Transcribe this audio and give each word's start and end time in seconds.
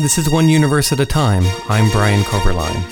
This 0.00 0.16
is 0.16 0.30
One 0.30 0.48
Universe 0.48 0.92
at 0.92 1.00
a 1.00 1.06
Time. 1.06 1.42
I'm 1.68 1.90
Brian 1.90 2.22
Koberlein. 2.22 2.84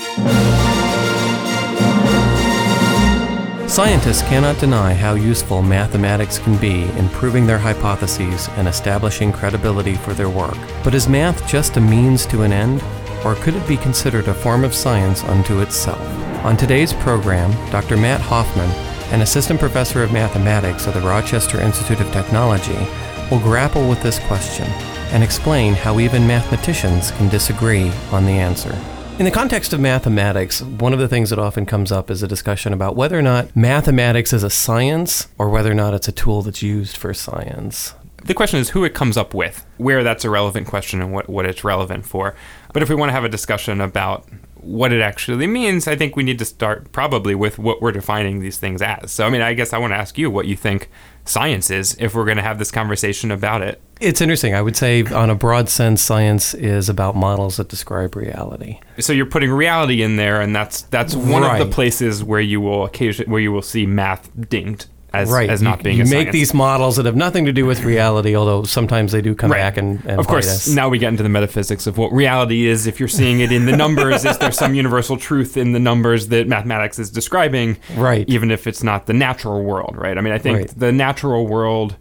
Scientists 3.71 4.23
cannot 4.23 4.59
deny 4.59 4.93
how 4.93 5.15
useful 5.15 5.63
mathematics 5.63 6.41
can 6.41 6.57
be 6.57 6.83
in 6.99 7.09
proving 7.11 7.47
their 7.47 7.59
hypotheses 7.59 8.49
and 8.57 8.67
establishing 8.67 9.31
credibility 9.31 9.95
for 9.95 10.15
their 10.15 10.29
work. 10.29 10.57
But 10.83 10.97
is 10.97 11.09
math 11.09 11.47
just 11.47 11.77
a 11.77 11.81
means 11.81 12.27
to 12.27 12.43
an 12.43 12.53
end? 12.53 12.83
Or 13.25 13.37
could 13.37 13.55
it 13.55 13.69
be 13.69 13.77
considered 13.77 14.27
a 14.27 14.35
form 14.35 14.65
of 14.65 14.75
science 14.75 15.23
unto 15.23 15.61
itself? 15.61 16.03
On 16.45 16.57
today's 16.57 16.93
program, 16.93 17.53
Dr. 17.71 17.97
Matt 17.97 18.21
Hoffman, 18.21 18.71
an 19.15 19.21
assistant 19.21 19.61
professor 19.61 20.03
of 20.03 20.13
mathematics 20.13 20.89
at 20.89 20.95
the 20.95 21.01
Rochester 21.03 21.61
Institute 21.61 22.01
of 22.01 22.11
Technology, 22.11 22.85
will 23.31 23.39
grapple 23.39 23.89
with 23.89 24.03
this 24.03 24.19
question 24.27 24.67
and 25.13 25.23
explain 25.23 25.75
how 25.75 25.99
even 25.99 26.27
mathematicians 26.27 27.11
can 27.13 27.29
disagree 27.29 27.91
on 28.13 28.25
the 28.25 28.33
answer. 28.33 28.77
In 29.19 29.25
the 29.25 29.31
context 29.31 29.73
of 29.73 29.81
mathematics, 29.81 30.61
one 30.61 30.93
of 30.93 30.99
the 30.99 31.09
things 31.09 31.31
that 31.31 31.39
often 31.39 31.65
comes 31.65 31.91
up 31.91 32.11
is 32.11 32.23
a 32.23 32.29
discussion 32.29 32.75
about 32.75 32.97
whether 32.97 33.19
or 33.19 33.23
not 33.23 33.57
mathematics 33.57 34.35
is 34.35 34.43
a 34.43 34.51
science 34.51 35.29
or 35.39 35.49
whether 35.49 35.71
or 35.71 35.75
not 35.75 35.95
it's 35.95 36.07
a 36.07 36.13
tool 36.13 36.43
that's 36.43 36.63
used 36.63 36.99
for 36.99 37.15
science. 37.15 37.95
The 38.25 38.35
question 38.35 38.61
is 38.61 38.71
who 38.71 38.85
it 38.85 38.93
comes 38.93 39.17
up 39.17 39.33
with, 39.33 39.65
where 39.79 40.03
that's 40.03 40.25
a 40.25 40.31
relevant 40.31 40.67
question 40.67 41.01
and 41.01 41.13
what, 41.13 41.31
what 41.31 41.47
it's 41.47 41.65
relevant 41.65 42.05
for. 42.05 42.35
But 42.75 42.83
if 42.83 42.89
we 42.89 42.95
want 42.95 43.09
to 43.09 43.15
have 43.15 43.25
a 43.25 43.29
discussion 43.29 43.81
about 43.81 44.27
what 44.67 44.93
it 44.93 45.01
actually 45.01 45.47
means, 45.47 45.87
I 45.87 45.97
think 45.97 46.17
we 46.17 46.23
need 46.23 46.39
to 46.41 46.45
start 46.45 46.91
probably 46.93 47.35
with 47.35 47.59
what 47.59 47.81
we're 47.81 47.93
defining 47.93 48.41
these 48.41 48.59
things 48.59 48.83
as. 48.83 49.13
So, 49.13 49.27
I 49.27 49.31
mean, 49.31 49.41
I 49.41 49.55
guess 49.55 49.73
I 49.73 49.79
want 49.79 49.93
to 49.93 49.97
ask 49.97 50.19
you 50.19 50.31
what 50.31 50.47
you 50.47 50.57
think 50.57 50.91
science 51.25 51.71
is 51.71 51.97
if 52.01 52.15
we're 52.15 52.25
going 52.25 52.37
to 52.37 52.43
have 52.43 52.59
this 52.59 52.71
conversation 52.71 53.31
about 53.31 53.63
it. 53.63 53.81
It's 54.01 54.21
interesting. 54.21 54.55
I 54.55 54.63
would 54.63 54.77
say, 54.77 55.05
on 55.05 55.31
a 55.31 55.35
broad 55.35 55.69
sense, 55.69 56.03
science 56.03 56.53
is 56.53 56.89
about 56.89 57.17
models 57.17 57.57
that 57.57 57.69
describe 57.69 58.15
reality. 58.15 58.79
So 58.99 59.13
you're 59.13 59.25
putting 59.27 59.51
reality 59.51 60.03
in 60.03 60.17
there, 60.17 60.41
and 60.41 60.55
that's 60.55 60.83
that's 60.83 61.15
one 61.15 61.43
Right. 61.43 61.61
of 61.61 61.67
the 61.69 61.75
places 61.75 62.23
where 62.23 62.41
you 62.41 62.61
will 62.61 62.85
occasion 62.85 63.31
where 63.31 63.41
you 63.41 63.53
will 63.53 63.63
see 63.63 63.87
math 63.87 64.31
dinged 64.51 64.87
as 65.13 65.31
right. 65.31 65.49
as 65.49 65.63
not 65.63 65.83
being 65.83 65.97
you 65.99 66.03
a 66.03 66.07
make 66.07 66.13
science. 66.27 66.33
these 66.33 66.55
models 66.55 66.97
that 66.97 67.07
have 67.07 67.17
nothing 67.17 67.47
to 67.47 67.53
do 67.53 67.65
with 67.65 67.83
reality, 67.85 68.37
although 68.37 68.65
sometimes 68.65 69.13
they 69.13 69.21
do 69.23 69.35
come 69.35 69.51
Right. 69.51 69.59
back 69.59 69.77
and, 69.77 70.05
and 70.05 70.19
of 70.21 70.27
course, 70.27 70.47
us. 70.47 70.69
now 70.69 70.89
we 70.89 70.99
get 70.99 71.09
into 71.09 71.23
the 71.23 71.29
metaphysics 71.29 71.87
of 71.87 71.97
what 71.99 72.13
reality 72.13 72.67
is. 72.67 72.87
If 72.87 72.99
you're 73.01 73.09
seeing 73.09 73.41
it 73.41 73.51
in 73.53 73.67
the 73.67 73.77
numbers, 73.77 74.25
is 74.25 74.37
there 74.39 74.53
some 74.53 74.75
universal 74.75 75.17
truth 75.17 75.57
in 75.57 75.73
the 75.73 75.79
numbers 75.81 76.29
that 76.29 76.49
mathematics 76.49 76.99
is 76.99 77.11
describing? 77.11 77.79
Right. 77.97 78.29
Even 78.29 78.51
if 78.51 78.67
it's 78.67 78.83
not 78.83 79.07
the 79.07 79.15
natural 79.15 79.63
world, 79.63 79.95
right? 79.97 80.19
I 80.19 80.21
mean, 80.21 80.33
I 80.35 80.39
think 80.39 80.59
Right. 80.59 80.79
the 80.79 80.93
natural 80.93 81.47
world 81.47 81.97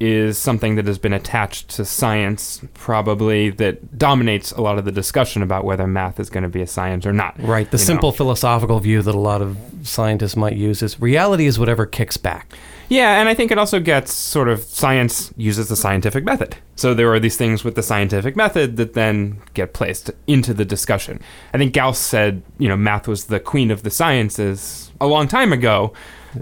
is 0.00 0.38
something 0.38 0.76
that 0.76 0.86
has 0.86 0.98
been 0.98 1.12
attached 1.12 1.68
to 1.70 1.84
science, 1.84 2.60
probably 2.74 3.50
that 3.50 3.98
dominates 3.98 4.52
a 4.52 4.60
lot 4.60 4.78
of 4.78 4.84
the 4.84 4.92
discussion 4.92 5.42
about 5.42 5.64
whether 5.64 5.86
math 5.86 6.20
is 6.20 6.30
going 6.30 6.42
to 6.42 6.48
be 6.48 6.62
a 6.62 6.66
science 6.66 7.04
or 7.04 7.12
not. 7.12 7.34
Right. 7.38 7.70
The 7.70 7.76
you 7.76 7.82
know? 7.82 7.86
simple 7.86 8.12
philosophical 8.12 8.78
view 8.80 9.02
that 9.02 9.14
a 9.14 9.18
lot 9.18 9.42
of 9.42 9.56
scientists 9.82 10.36
might 10.36 10.56
use 10.56 10.82
is 10.82 11.00
reality 11.00 11.46
is 11.46 11.58
whatever 11.58 11.86
kicks 11.86 12.16
back. 12.16 12.52
Yeah, 12.88 13.20
and 13.20 13.28
I 13.28 13.34
think 13.34 13.50
it 13.50 13.58
also 13.58 13.80
gets 13.80 14.12
sort 14.14 14.48
of 14.48 14.62
science 14.62 15.32
uses 15.36 15.68
the 15.68 15.76
scientific 15.76 16.24
method. 16.24 16.56
So 16.76 16.94
there 16.94 17.12
are 17.12 17.20
these 17.20 17.36
things 17.36 17.62
with 17.62 17.74
the 17.74 17.82
scientific 17.82 18.34
method 18.34 18.76
that 18.76 18.94
then 18.94 19.42
get 19.52 19.74
placed 19.74 20.10
into 20.26 20.54
the 20.54 20.64
discussion. 20.64 21.20
I 21.52 21.58
think 21.58 21.74
Gauss 21.74 21.98
said, 21.98 22.42
you 22.56 22.68
know, 22.68 22.78
math 22.78 23.06
was 23.06 23.26
the 23.26 23.40
queen 23.40 23.70
of 23.70 23.82
the 23.82 23.90
sciences 23.90 24.90
a 25.00 25.06
long 25.06 25.28
time 25.28 25.52
ago. 25.52 25.92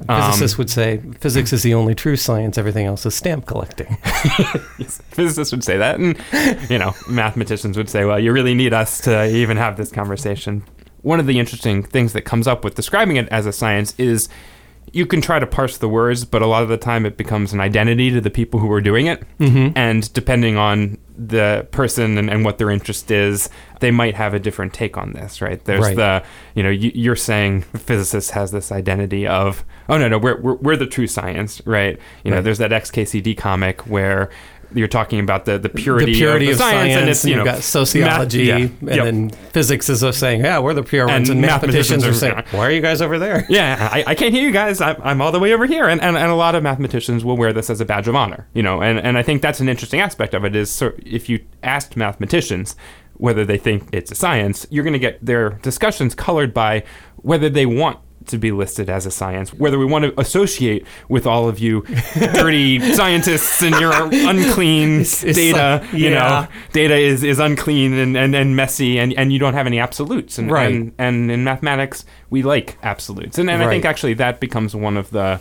Um, 0.09 0.23
Physicists 0.23 0.59
would 0.59 0.71
say 0.71 1.01
physics 1.21 1.53
is 1.53 1.63
the 1.63 1.75
only 1.75 1.95
true 1.95 2.17
science, 2.17 2.59
everything 2.59 2.87
else 2.87 3.07
is 3.07 3.15
stamp 3.15 3.47
collecting. 3.47 3.97
physicists 5.11 5.53
would 5.53 5.65
say 5.65 5.77
that, 5.77 5.99
and 5.99 6.19
you 6.71 6.79
know, 6.79 6.95
mathematicians 7.09 7.77
would 7.77 7.89
say, 7.89 8.05
"Well, 8.05 8.19
you 8.19 8.33
really 8.33 8.55
need 8.55 8.73
us 8.73 9.01
to 9.03 9.27
even 9.29 9.57
have 9.57 9.77
this 9.77 9.93
conversation." 9.93 10.65
One 11.03 11.21
of 11.21 11.27
the 11.27 11.39
interesting 11.39 11.83
things 11.85 12.13
that 12.15 12.23
comes 12.23 12.49
up 12.49 12.65
with 12.65 12.75
describing 12.75 13.17
it 13.17 13.29
as 13.29 13.47
a 13.47 13.53
science 13.53 13.95
is 13.97 14.29
you 14.97 15.07
can 15.07 15.21
try 15.21 15.39
to 15.39 15.47
parse 15.47 15.77
the 15.79 15.89
words, 15.89 16.25
but 16.25 16.41
a 16.43 16.47
lot 16.47 16.63
of 16.63 16.69
the 16.69 16.77
time 16.79 17.05
it 17.07 17.17
becomes 17.17 17.53
an 17.53 17.61
identity 17.61 18.11
to 18.11 18.21
the 18.21 18.31
people 18.31 18.61
who 18.61 18.71
are 18.73 18.81
doing 18.81 19.07
it, 19.07 19.23
Mm-hmm. 19.39 19.77
and 19.77 20.13
depending 20.13 20.57
on 20.57 20.99
the 21.19 21.67
person 21.71 22.19
and, 22.19 22.29
and 22.29 22.45
what 22.45 22.59
their 22.59 22.71
interest 22.71 23.11
is, 23.11 23.49
they 23.81 23.91
might 23.91 24.15
have 24.15 24.35
a 24.35 24.39
different 24.39 24.73
take 24.75 24.97
on 24.99 25.13
this. 25.13 25.41
Right? 25.41 25.63
There's 25.65 25.81
Right. 25.87 25.97
the 25.97 26.23
you 26.55 26.63
know 26.63 26.71
you, 26.71 26.91
you're 26.95 27.17
saying 27.17 27.63
physicist 27.63 28.31
has 28.33 28.51
this 28.51 28.71
identity 28.73 29.27
of 29.27 29.65
oh 29.89 29.97
no 29.99 30.09
no 30.09 30.19
we're 30.19 30.41
we're, 30.41 30.55
we're 30.57 30.77
the 30.77 30.87
true 30.87 31.07
science, 31.07 31.61
right? 31.67 31.99
You 32.25 32.31
know, 32.33 32.43
there's 32.43 32.59
that 32.59 32.71
XKCD 32.71 33.37
comic 33.37 33.83
where 33.87 34.29
you're 34.77 34.89
talking 34.89 35.21
about 35.21 35.47
the, 35.47 35.59
the 35.59 35.69
purity, 35.69 36.13
the 36.13 36.19
purity 36.19 36.47
of, 36.47 36.53
of, 36.53 36.59
the 36.59 36.65
science, 36.65 36.95
and 36.95 37.09
it's 37.09 37.25
you 37.25 37.31
you've 37.31 37.39
know 37.39 37.53
got 37.53 37.63
sociology, 37.63 38.47
math- 38.47 38.83
yeah, 38.83 38.91
and 38.91 38.97
yep. 38.97 39.05
then 39.05 39.31
physics 39.31 39.89
is 39.89 40.17
saying, 40.17 40.43
yeah, 40.43 40.59
we're 40.59 40.75
the 40.75 40.83
pure 40.83 41.07
ones, 41.07 41.29
And 41.29 41.39
and 41.39 41.47
mathematicians, 41.47 42.03
mathematicians 42.03 42.05
are 42.05 42.39
are- 42.39 42.43
saying, 42.43 42.59
why 42.59 42.67
are 42.67 42.71
you 42.71 42.83
guys 42.83 43.01
over 43.01 43.19
there? 43.19 43.47
yeah, 43.49 43.89
I, 43.91 44.05
I 44.09 44.15
can't 44.15 44.35
hear 44.35 44.45
you 44.45 44.53
guys. 44.53 44.81
I'm, 44.81 44.97
I'm 45.03 45.21
all 45.23 45.33
the 45.33 45.41
way 45.41 45.53
over 45.53 45.67
here. 45.67 45.89
And, 45.89 46.01
and, 46.03 46.17
and 46.17 46.31
a 46.31 46.35
lot 46.35 46.55
of 46.55 46.63
mathematicians 46.63 47.25
will 47.25 47.37
wear 47.37 47.53
this 47.53 47.71
as 47.71 47.81
a 47.81 47.85
badge 47.85 48.07
of 48.07 48.15
honor, 48.15 48.47
you 48.53 48.63
know, 48.63 48.83
and, 48.83 48.99
and 48.99 49.17
I 49.17 49.23
think 49.23 49.43
that's 49.43 49.61
an 49.61 49.69
interesting 49.69 50.01
aspect 50.01 50.35
of 50.35 50.45
it 50.45 50.55
is 50.55 50.71
so 50.71 50.93
if 51.05 51.29
you 51.29 51.45
asked 51.63 51.97
mathematicians 51.97 52.77
whether 53.15 53.45
they 53.45 53.57
think 53.57 53.89
it's 53.93 54.11
a 54.11 54.15
science, 54.15 54.67
you're 54.71 54.85
going 54.85 54.93
to 54.93 54.99
get 54.99 55.25
their 55.25 55.51
discussions 55.63 56.15
colored 56.15 56.53
by 56.53 56.85
whether 57.17 57.49
they 57.49 57.65
want 57.67 57.99
to 58.29 58.39
be 58.39 58.53
listed 58.53 58.89
as 58.91 59.07
a 59.07 59.11
science, 59.11 59.53
whether 59.55 59.79
we 59.79 59.85
want 59.85 60.05
to 60.05 60.21
associate 60.21 60.87
with 61.09 61.27
all 61.27 61.49
of 61.49 61.59
you 61.59 61.83
dirty 62.15 62.79
scientists 62.95 63.63
and 63.63 63.75
your 63.81 63.93
unclean 63.93 65.01
It's- 65.01 65.25
it's 65.25 65.37
data, 65.39 65.81
like- 65.83 65.93
you 65.93 66.11
yeah. 66.11 66.13
know, 66.13 66.49
data 66.73 66.97
is, 66.97 67.23
is 67.25 67.39
unclean 67.39 67.93
and, 67.95 68.17
and, 68.17 68.35
and 68.35 68.57
messy 68.57 68.99
and, 68.99 69.13
and 69.15 69.33
you 69.33 69.39
don't 69.39 69.55
have 69.55 69.67
any 69.67 69.79
absolutes. 69.79 70.39
And, 70.39 70.51
Right. 70.51 70.73
and, 70.75 70.93
and 70.99 71.31
in 71.31 71.45
mathematics, 71.45 72.05
we 72.31 72.43
like 72.43 72.79
absolutes. 72.83 73.39
And, 73.39 73.51
and 73.51 73.63
I 73.63 73.69
think 73.69 73.85
actually 73.85 74.15
that 74.15 74.41
becomes 74.41 74.75
one 74.75 74.97
of 74.97 75.11
the 75.11 75.41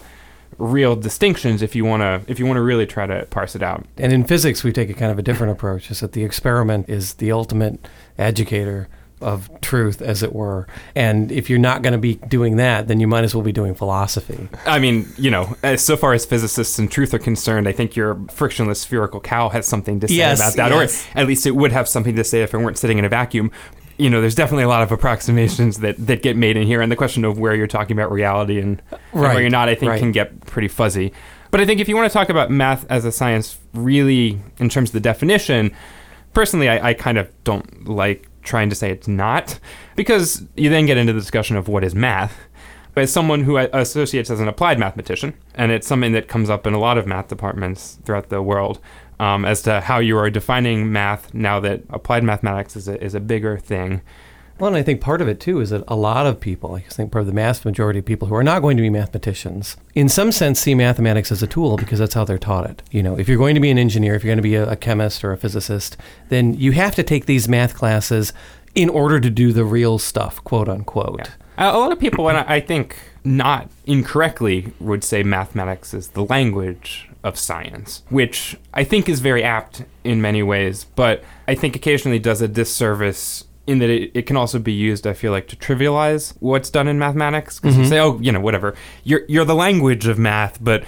real 0.58 0.96
distinctions 0.96 1.62
if 1.62 1.76
you 1.76 1.84
want 1.84 2.02
to 2.02 2.22
if 2.32 2.40
you 2.40 2.46
want 2.46 2.56
to 2.56 2.62
really 2.62 2.86
try 2.86 3.06
to 3.06 3.26
parse 3.30 3.56
it 3.56 3.62
out. 3.64 3.86
And 3.98 4.14
in 4.14 4.24
physics, 4.24 4.64
we 4.64 4.72
take 4.72 4.90
a 4.90 4.94
kind 4.94 5.12
of 5.12 5.20
a 5.20 5.22
different 5.22 5.52
approach, 5.52 5.92
is 5.92 6.00
that 6.00 6.14
the 6.14 6.24
experiment 6.24 6.88
is 6.88 7.16
the 7.16 7.32
ultimate 7.32 7.78
educator 8.18 8.88
of 9.22 9.50
truth, 9.62 10.02
as 10.02 10.22
it 10.24 10.34
were. 10.34 10.68
And 10.96 11.32
if 11.32 11.50
you're 11.50 11.60
not 11.60 11.82
going 11.82 11.94
to 11.94 11.98
be 12.00 12.16
doing 12.16 12.58
that, 12.58 12.88
then 12.88 13.00
you 13.00 13.08
might 13.08 13.24
as 13.24 13.34
well 13.34 13.44
be 13.44 13.52
doing 13.52 13.74
philosophy. 13.74 14.50
I 14.66 14.80
mean, 14.80 15.08
you 15.18 15.32
know, 15.32 15.56
as 15.64 15.84
so 15.84 15.96
far 15.98 16.14
as 16.14 16.26
physicists 16.26 16.78
and 16.78 16.92
truth 16.92 17.14
are 17.14 17.20
concerned, 17.20 17.68
I 17.68 17.72
think 17.72 17.96
your 17.96 18.20
frictionless 18.30 18.82
spherical 18.82 19.20
cow 19.20 19.50
has 19.50 19.68
something 19.68 20.00
to 20.02 20.08
say 20.08 20.16
Yes, 20.16 20.40
about 20.40 20.56
that, 20.56 20.72
yes. 20.76 21.08
or 21.16 21.20
at 21.20 21.28
least 21.28 21.46
it 21.46 21.52
would 21.56 21.72
have 21.72 21.88
something 21.88 22.16
to 22.16 22.24
say 22.24 22.42
if 22.42 22.54
it 22.54 22.58
weren't 22.58 22.78
sitting 22.78 22.98
in 22.98 23.06
a 23.06 23.10
vacuum. 23.10 23.52
You 23.98 24.10
know, 24.10 24.20
there's 24.20 24.36
definitely 24.36 24.66
a 24.66 24.68
lot 24.68 24.84
of 24.84 24.92
approximations 24.92 25.80
that, 25.80 25.96
that 26.06 26.22
get 26.22 26.36
made 26.36 26.58
in 26.58 26.68
here, 26.68 26.82
and 26.82 26.92
the 26.92 26.98
question 26.98 27.24
of 27.24 27.40
where 27.40 27.56
you're 27.56 27.68
talking 27.68 27.98
about 27.98 28.12
reality 28.12 28.60
and, 28.60 28.82
and 28.92 29.00
Right, 29.14 29.34
where 29.34 29.42
you're 29.42 29.50
not, 29.50 29.70
I 29.70 29.76
think, 29.76 29.92
right. 29.92 30.00
can 30.00 30.12
get 30.12 30.46
pretty 30.46 30.68
fuzzy. 30.68 31.14
But 31.52 31.62
I 31.62 31.66
think 31.66 31.80
if 31.80 31.88
you 31.88 31.96
want 31.96 32.12
to 32.12 32.14
talk 32.14 32.28
about 32.28 32.52
math 32.52 32.86
as 32.92 33.06
a 33.06 33.12
science, 33.14 33.58
really, 33.74 34.42
in 34.60 34.68
terms 34.68 34.90
of 34.90 34.94
the 34.94 35.00
definition, 35.00 35.74
personally, 36.34 36.68
I, 36.68 36.90
I 36.90 36.94
kind 36.94 37.18
of 37.18 37.32
don't 37.46 37.88
like 37.88 38.28
trying 38.46 38.70
to 38.70 38.76
say 38.76 38.92
it's 38.92 39.08
not, 39.08 39.60
because 39.96 40.46
you 40.56 40.70
then 40.70 40.86
get 40.86 40.98
into 40.98 41.14
the 41.14 41.20
discussion 41.20 41.58
of 41.58 41.68
what 41.68 41.84
is 41.84 41.94
math. 41.94 42.38
As 42.96 43.12
someone 43.12 43.44
who 43.44 43.58
associates 43.58 44.30
as 44.30 44.40
an 44.40 44.48
applied 44.48 44.80
mathematician, 44.80 45.34
and 45.54 45.70
it's 45.70 45.86
something 45.86 46.14
that 46.14 46.30
comes 46.30 46.50
up 46.50 46.66
in 46.66 46.74
a 46.74 46.80
lot 46.80 46.98
of 46.98 47.06
math 47.06 47.28
departments 47.28 48.00
throughout 48.06 48.30
the 48.30 48.42
world, 48.42 48.80
um, 49.20 49.44
as 49.44 49.62
to 49.64 49.82
how 49.82 50.00
you 50.00 50.18
are 50.18 50.30
defining 50.30 50.94
math 50.94 51.34
now 51.34 51.60
that 51.60 51.82
applied 51.90 52.24
mathematics 52.24 52.78
is 52.78 52.88
a, 52.88 53.04
is 53.04 53.14
a 53.14 53.20
bigger 53.20 53.58
thing. 53.58 54.02
Well, 54.58 54.70
and 54.70 54.78
I 54.78 54.84
think 54.84 55.02
part 55.02 55.22
of 55.22 55.28
it 55.28 55.40
too 55.42 55.60
is 55.60 55.72
that 55.72 55.84
a 55.88 55.96
lot 55.96 56.26
of 56.26 56.40
people, 56.40 56.76
I 56.76 56.82
think 56.82 57.12
part 57.12 57.22
of 57.22 57.28
the 57.28 57.34
mass 57.34 57.66
majority 57.66 58.00
of 58.00 58.06
people 58.06 58.30
who 58.30 58.36
are 58.36 58.44
not 58.44 58.62
going 58.62 58.78
to 58.78 58.82
be 58.82 58.90
mathematicians, 58.90 59.76
in 59.94 60.08
some 60.08 60.32
sense 60.32 60.62
see 60.62 60.74
mathematics 60.74 61.32
as 61.32 61.44
a 61.44 61.48
tool 61.48 61.76
because 61.76 62.00
that's 62.00 62.14
how 62.14 62.24
they're 62.24 62.38
taught 62.38 62.70
it. 62.70 62.82
You 62.90 63.04
know, 63.04 63.20
if 63.20 63.28
you're 63.28 63.38
going 63.38 63.56
to 63.56 63.62
be 63.62 63.70
an 63.70 63.78
engineer, 63.78 64.16
if 64.16 64.24
you're 64.24 64.30
going 64.30 64.38
to 64.38 64.42
be 64.42 64.56
a, 64.56 64.70
a 64.70 64.76
chemist 64.78 65.26
or 65.26 65.34
a 65.34 65.38
physicist, 65.38 65.98
then 66.30 66.54
you 66.54 66.72
have 66.72 66.96
to 66.96 67.04
take 67.04 67.26
these 67.26 67.50
math 67.50 67.76
classes 67.76 68.32
in 68.76 68.90
order 68.90 69.20
to 69.20 69.30
do 69.30 69.52
the 69.52 69.66
real 69.66 70.00
stuff, 70.00 70.42
quote 70.46 70.70
unquote. 70.70 71.32
A 71.58 71.70
a 71.70 71.78
lot 71.78 71.92
of 71.92 72.00
people, 72.00 72.30
and 72.30 72.38
I 72.38 72.62
think 72.62 72.98
not 73.26 73.70
incorrectly, 73.86 74.74
would 74.80 75.04
say 75.04 75.24
mathematics 75.24 75.94
is 75.94 76.10
the 76.10 76.24
language 76.24 77.10
of 77.24 77.38
science, 77.38 78.04
which 78.10 78.58
I 78.74 78.84
think 78.84 79.10
is 79.10 79.20
very 79.20 79.44
apt 79.44 79.84
in 80.04 80.22
many 80.22 80.44
ways, 80.44 80.86
but 80.96 81.24
I 81.48 81.56
think 81.56 81.76
occasionally 81.76 82.20
does 82.20 82.42
a 82.42 82.48
disservice 82.48 83.46
in 83.68 83.80
that 83.80 83.90
it, 83.90 84.12
it 84.14 84.22
can 84.24 84.38
also 84.38 84.60
be 84.60 84.74
used, 84.74 85.08
I 85.08 85.14
feel 85.14 85.32
like, 85.32 85.48
to 85.50 85.56
trivialize 85.56 86.36
what's 86.40 86.70
done 86.70 86.88
in 86.88 87.00
mathematics. 87.00 87.60
Because 87.60 87.76
you 87.76 87.84
mm-hmm. 87.84 87.90
say, 87.90 88.00
oh, 88.00 88.20
you 88.20 88.32
know, 88.32 88.40
whatever, 88.40 88.76
you're, 89.04 89.22
you're 89.28 89.46
the 89.46 89.56
language 89.56 90.08
of 90.08 90.20
math, 90.20 90.64
but 90.64 90.84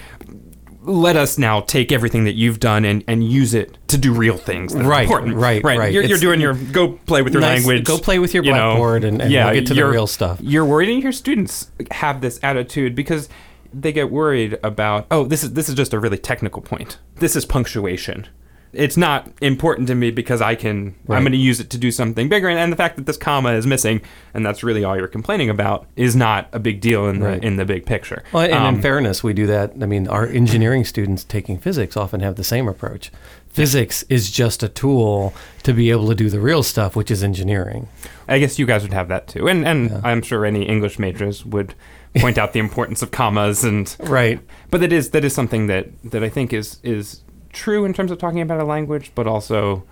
let 0.81 1.15
us 1.18 1.38
now 1.38 1.62
take 1.62 1.91
everything 1.91 2.24
that 2.24 2.35
you've 2.35 2.59
done 2.59 2.85
and, 2.85 3.03
and 3.07 3.29
use 3.29 3.53
it 3.53 3.77
to 3.89 3.97
do 3.97 4.13
real 4.13 4.38
things 4.38 4.74
that 4.74 4.85
Right, 4.85 5.03
important. 5.03 5.35
right, 5.35 5.62
right. 5.63 5.91
You're, 5.91 6.03
you're 6.03 6.18
doing 6.18 6.39
your 6.39 6.53
go 6.53 6.94
play 6.94 7.21
with 7.21 7.33
your 7.33 7.41
Nice- 7.41 7.65
language. 7.65 7.83
go 7.83 7.97
play 7.97 8.19
with 8.19 8.33
your 8.33 8.44
you 8.44 8.51
know. 8.51 8.69
blackboard 8.71 9.03
and- 9.03 9.21
and 9.21 9.31
we'll 9.31 9.53
get 9.53 9.68
to 9.68 9.73
the 9.73 9.85
real 9.85 10.07
stuff. 10.07 10.39
You're 10.41 10.65
worried, 10.65 10.89
and 10.89 11.03
your 11.03 11.12
students 11.12 11.71
have 11.91 12.21
this 12.21 12.39
attitude 12.41 12.95
because 12.95 13.27
they 13.73 13.91
get 13.91 14.09
worried 14.09 14.57
about 14.63 15.06
oh 15.12 15.25
this 15.25 15.44
is 15.44 15.53
this 15.53 15.68
is 15.68 15.75
just 15.75 15.94
a 15.94 16.00
really 16.00 16.18
technical 16.18 16.62
point. 16.62 17.00
This 17.15 17.35
is 17.35 17.45
punctuation. 17.45 18.27
It's 18.74 18.98
not 18.98 19.30
important 19.42 19.88
to 19.88 19.96
me 19.96 20.12
because 20.12 20.42
I 20.42 20.56
can 20.56 20.94
Right. 21.08 21.18
I'm 21.18 21.24
going 21.24 21.31
to 21.31 21.38
use 21.38 21.60
it 21.60 21.69
to 21.72 21.78
do 21.78 21.90
something 21.92 22.28
bigger 22.30 22.48
and, 22.50 22.60
and 22.60 22.72
the 22.72 22.75
fact 22.75 22.96
that 22.98 23.06
this 23.06 23.18
comma 23.18 23.54
is 23.54 23.66
missing 23.66 24.02
and 24.34 24.46
that's 24.46 24.64
really 24.64 24.84
all 24.84 24.98
you're 24.98 25.08
complaining 25.08 25.50
about 25.50 25.88
is 25.96 26.16
not 26.16 26.48
a 26.52 26.60
big 26.60 26.81
deal 26.81 27.08
in 27.08 27.19
the 27.19 27.28
Right. 27.28 27.44
in 27.44 27.56
the 27.56 27.66
big 27.66 27.86
picture. 27.86 28.24
Well, 28.34 28.44
and 28.44 28.54
Um, 28.54 28.75
in 28.75 28.81
fairness, 28.81 29.24
we 29.24 29.34
do 29.34 29.48
that. 29.48 29.74
I 29.81 29.86
mean, 29.86 30.08
our 30.08 30.25
engineering 30.28 30.84
students 30.86 31.24
taking 31.24 31.58
physics 31.58 31.96
often 31.98 32.19
have 32.22 32.36
the 32.36 32.44
same 32.44 32.68
approach. 32.68 33.12
Physics 33.50 34.04
is 34.10 34.30
just 34.30 34.62
a 34.62 34.69
tool 34.69 35.34
to 35.64 35.74
be 35.74 35.90
able 35.90 36.08
to 36.10 36.16
do 36.16 36.30
the 36.30 36.40
real 36.40 36.62
stuff, 36.62 36.96
which 36.96 37.10
is 37.10 37.24
engineering. 37.24 37.88
I 38.28 38.38
guess 38.40 38.60
you 38.60 38.66
guys 38.66 38.84
would 38.84 38.94
have 38.94 39.08
that 39.08 39.28
too. 39.28 39.48
And 39.48 39.66
and 39.66 39.90
Yeah. 39.90 40.02
I'm 40.04 40.22
sure 40.22 40.46
any 40.46 40.64
English 40.64 41.00
majors 41.00 41.46
would 41.46 41.74
point 42.18 42.38
out 42.38 42.54
the 42.54 42.60
importance 42.60 43.02
of 43.02 43.12
commas 43.12 43.64
and 43.64 43.96
Right. 44.04 44.40
but 44.72 44.81
that 44.81 44.92
is 44.92 45.10
that 45.12 45.24
is 45.24 45.34
something 45.34 45.68
that 45.68 45.88
that 46.04 46.24
I 46.24 46.30
think 46.30 46.52
is 46.54 46.78
is 46.84 47.22
true 47.57 47.86
in 47.86 47.94
terms 47.94 48.12
of 48.12 48.18
talking 48.18 48.42
about 48.42 48.59
a 48.59 48.63
language, 48.65 49.12
but 49.15 49.25
also 49.27 49.83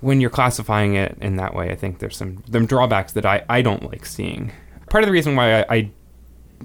when 0.00 0.20
you're 0.20 0.30
classifying 0.30 0.94
it 0.94 1.16
in 1.20 1.36
that 1.36 1.54
way, 1.54 1.70
I 1.70 1.74
think 1.74 1.98
there's 2.00 2.16
some 2.16 2.42
some 2.50 2.66
drawbacks 2.66 3.12
that 3.12 3.24
I, 3.24 3.44
I 3.48 3.62
don't 3.62 3.82
like 3.90 4.04
seeing. 4.06 4.52
Part 4.90 5.02
of 5.04 5.08
the 5.08 5.12
reason 5.12 5.36
why 5.36 5.60
I, 5.60 5.64
I 5.76 5.90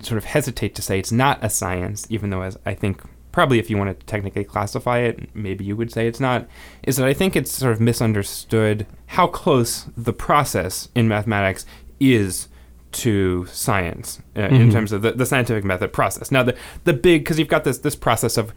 sort 0.01 0.17
of 0.17 0.25
hesitate 0.25 0.75
to 0.75 0.81
say 0.81 0.99
it's 0.99 1.11
not 1.11 1.39
a 1.43 1.49
science, 1.49 2.07
even 2.09 2.29
though 2.29 2.41
as 2.41 2.57
I 2.65 2.73
think 2.73 3.01
probably 3.31 3.59
if 3.59 3.69
you 3.69 3.77
want 3.77 3.97
to 3.97 4.05
technically 4.05 4.43
classify 4.43 4.99
it, 4.99 5.33
maybe 5.33 5.63
you 5.63 5.75
would 5.77 5.91
say 5.91 6.05
it's 6.07 6.19
not, 6.19 6.45
is 6.83 6.97
that 6.97 7.07
I 7.07 7.13
think 7.13 7.35
it's 7.37 7.51
sort 7.51 7.71
of 7.71 7.79
misunderstood 7.79 8.85
how 9.07 9.27
close 9.27 9.85
the 9.95 10.11
process 10.13 10.89
in 10.95 11.07
mathematics 11.07 11.65
is 11.99 12.49
to 12.91 13.45
science 13.45 14.19
uh, 14.35 14.41
in 14.41 14.67
Mhm. 14.67 14.71
terms 14.73 14.91
of 14.91 15.01
the, 15.01 15.13
the 15.13 15.25
scientific 15.25 15.63
method 15.63 15.93
process. 15.93 16.29
Now 16.29 16.43
the 16.43 16.55
the 16.83 16.91
big 16.93 17.23
because 17.23 17.39
you've 17.39 17.47
got 17.47 17.63
this 17.63 17.77
this 17.79 17.95
process 17.95 18.35
of 18.37 18.53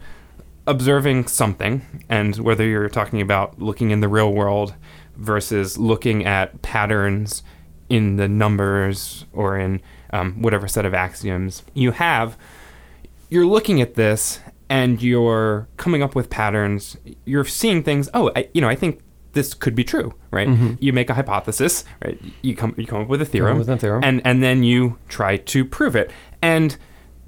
observing 0.67 1.27
something 1.27 1.81
and 2.09 2.35
whether 2.37 2.65
you're 2.65 2.89
talking 2.89 3.21
about 3.21 3.61
looking 3.61 3.91
in 3.91 3.99
the 3.99 4.07
real 4.07 4.33
world 4.33 4.73
versus 5.15 5.77
looking 5.77 6.25
at 6.25 6.61
patterns 6.61 7.43
in 7.89 8.15
the 8.15 8.27
numbers 8.27 9.25
or 9.31 9.57
in 9.57 9.79
um, 10.11 10.41
whatever 10.41 10.67
set 10.67 10.85
of 10.85 10.93
axioms 10.93 11.63
you 11.73 11.91
have 11.91 12.35
you're 13.29 13.45
looking 13.45 13.79
at 13.81 13.93
this 13.95 14.39
and 14.69 15.01
you're 15.01 15.67
coming 15.77 16.01
up 16.01 16.15
with 16.15 16.29
patterns. 16.29 16.97
You're 17.25 17.45
seeing 17.45 17.83
things. 17.83 18.09
Oh 18.15 18.31
I, 18.35 18.49
you 18.53 18.61
know 18.61 18.69
i 18.69 18.75
think 18.75 19.01
this 19.33 19.53
could 19.53 19.75
be 19.75 19.83
true 19.83 20.13
right? 20.31 20.47
Mhm. 20.47 20.77
you 20.79 20.93
make 20.93 21.09
a 21.09 21.13
hypothesis 21.13 21.83
right? 22.03 22.19
You 22.41 22.55
come 22.55 22.73
you 22.77 22.87
come 22.87 23.01
up 23.01 23.07
with 23.07 23.21
a 23.21 23.25
theorem 23.25 23.57
with 23.59 23.69
a 23.69 23.77
theorem. 23.77 24.03
and 24.03 24.21
and 24.25 24.41
then 24.41 24.63
you 24.63 24.97
try 25.09 25.37
to 25.37 25.63
prove 25.65 25.95
it. 25.95 26.09
And 26.41 26.77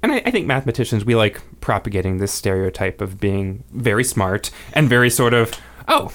and 0.02 0.12
I, 0.12 0.22
I 0.26 0.30
think 0.30 0.46
mathematicians 0.46 1.04
we 1.04 1.14
like 1.16 1.40
propagating 1.60 2.18
this 2.18 2.32
stereotype 2.32 3.00
of 3.00 3.18
being 3.20 3.64
very 3.72 4.04
smart 4.04 4.50
and 4.72 4.88
very 4.88 5.10
sort 5.10 5.34
of 5.34 5.52
oh 5.88 6.12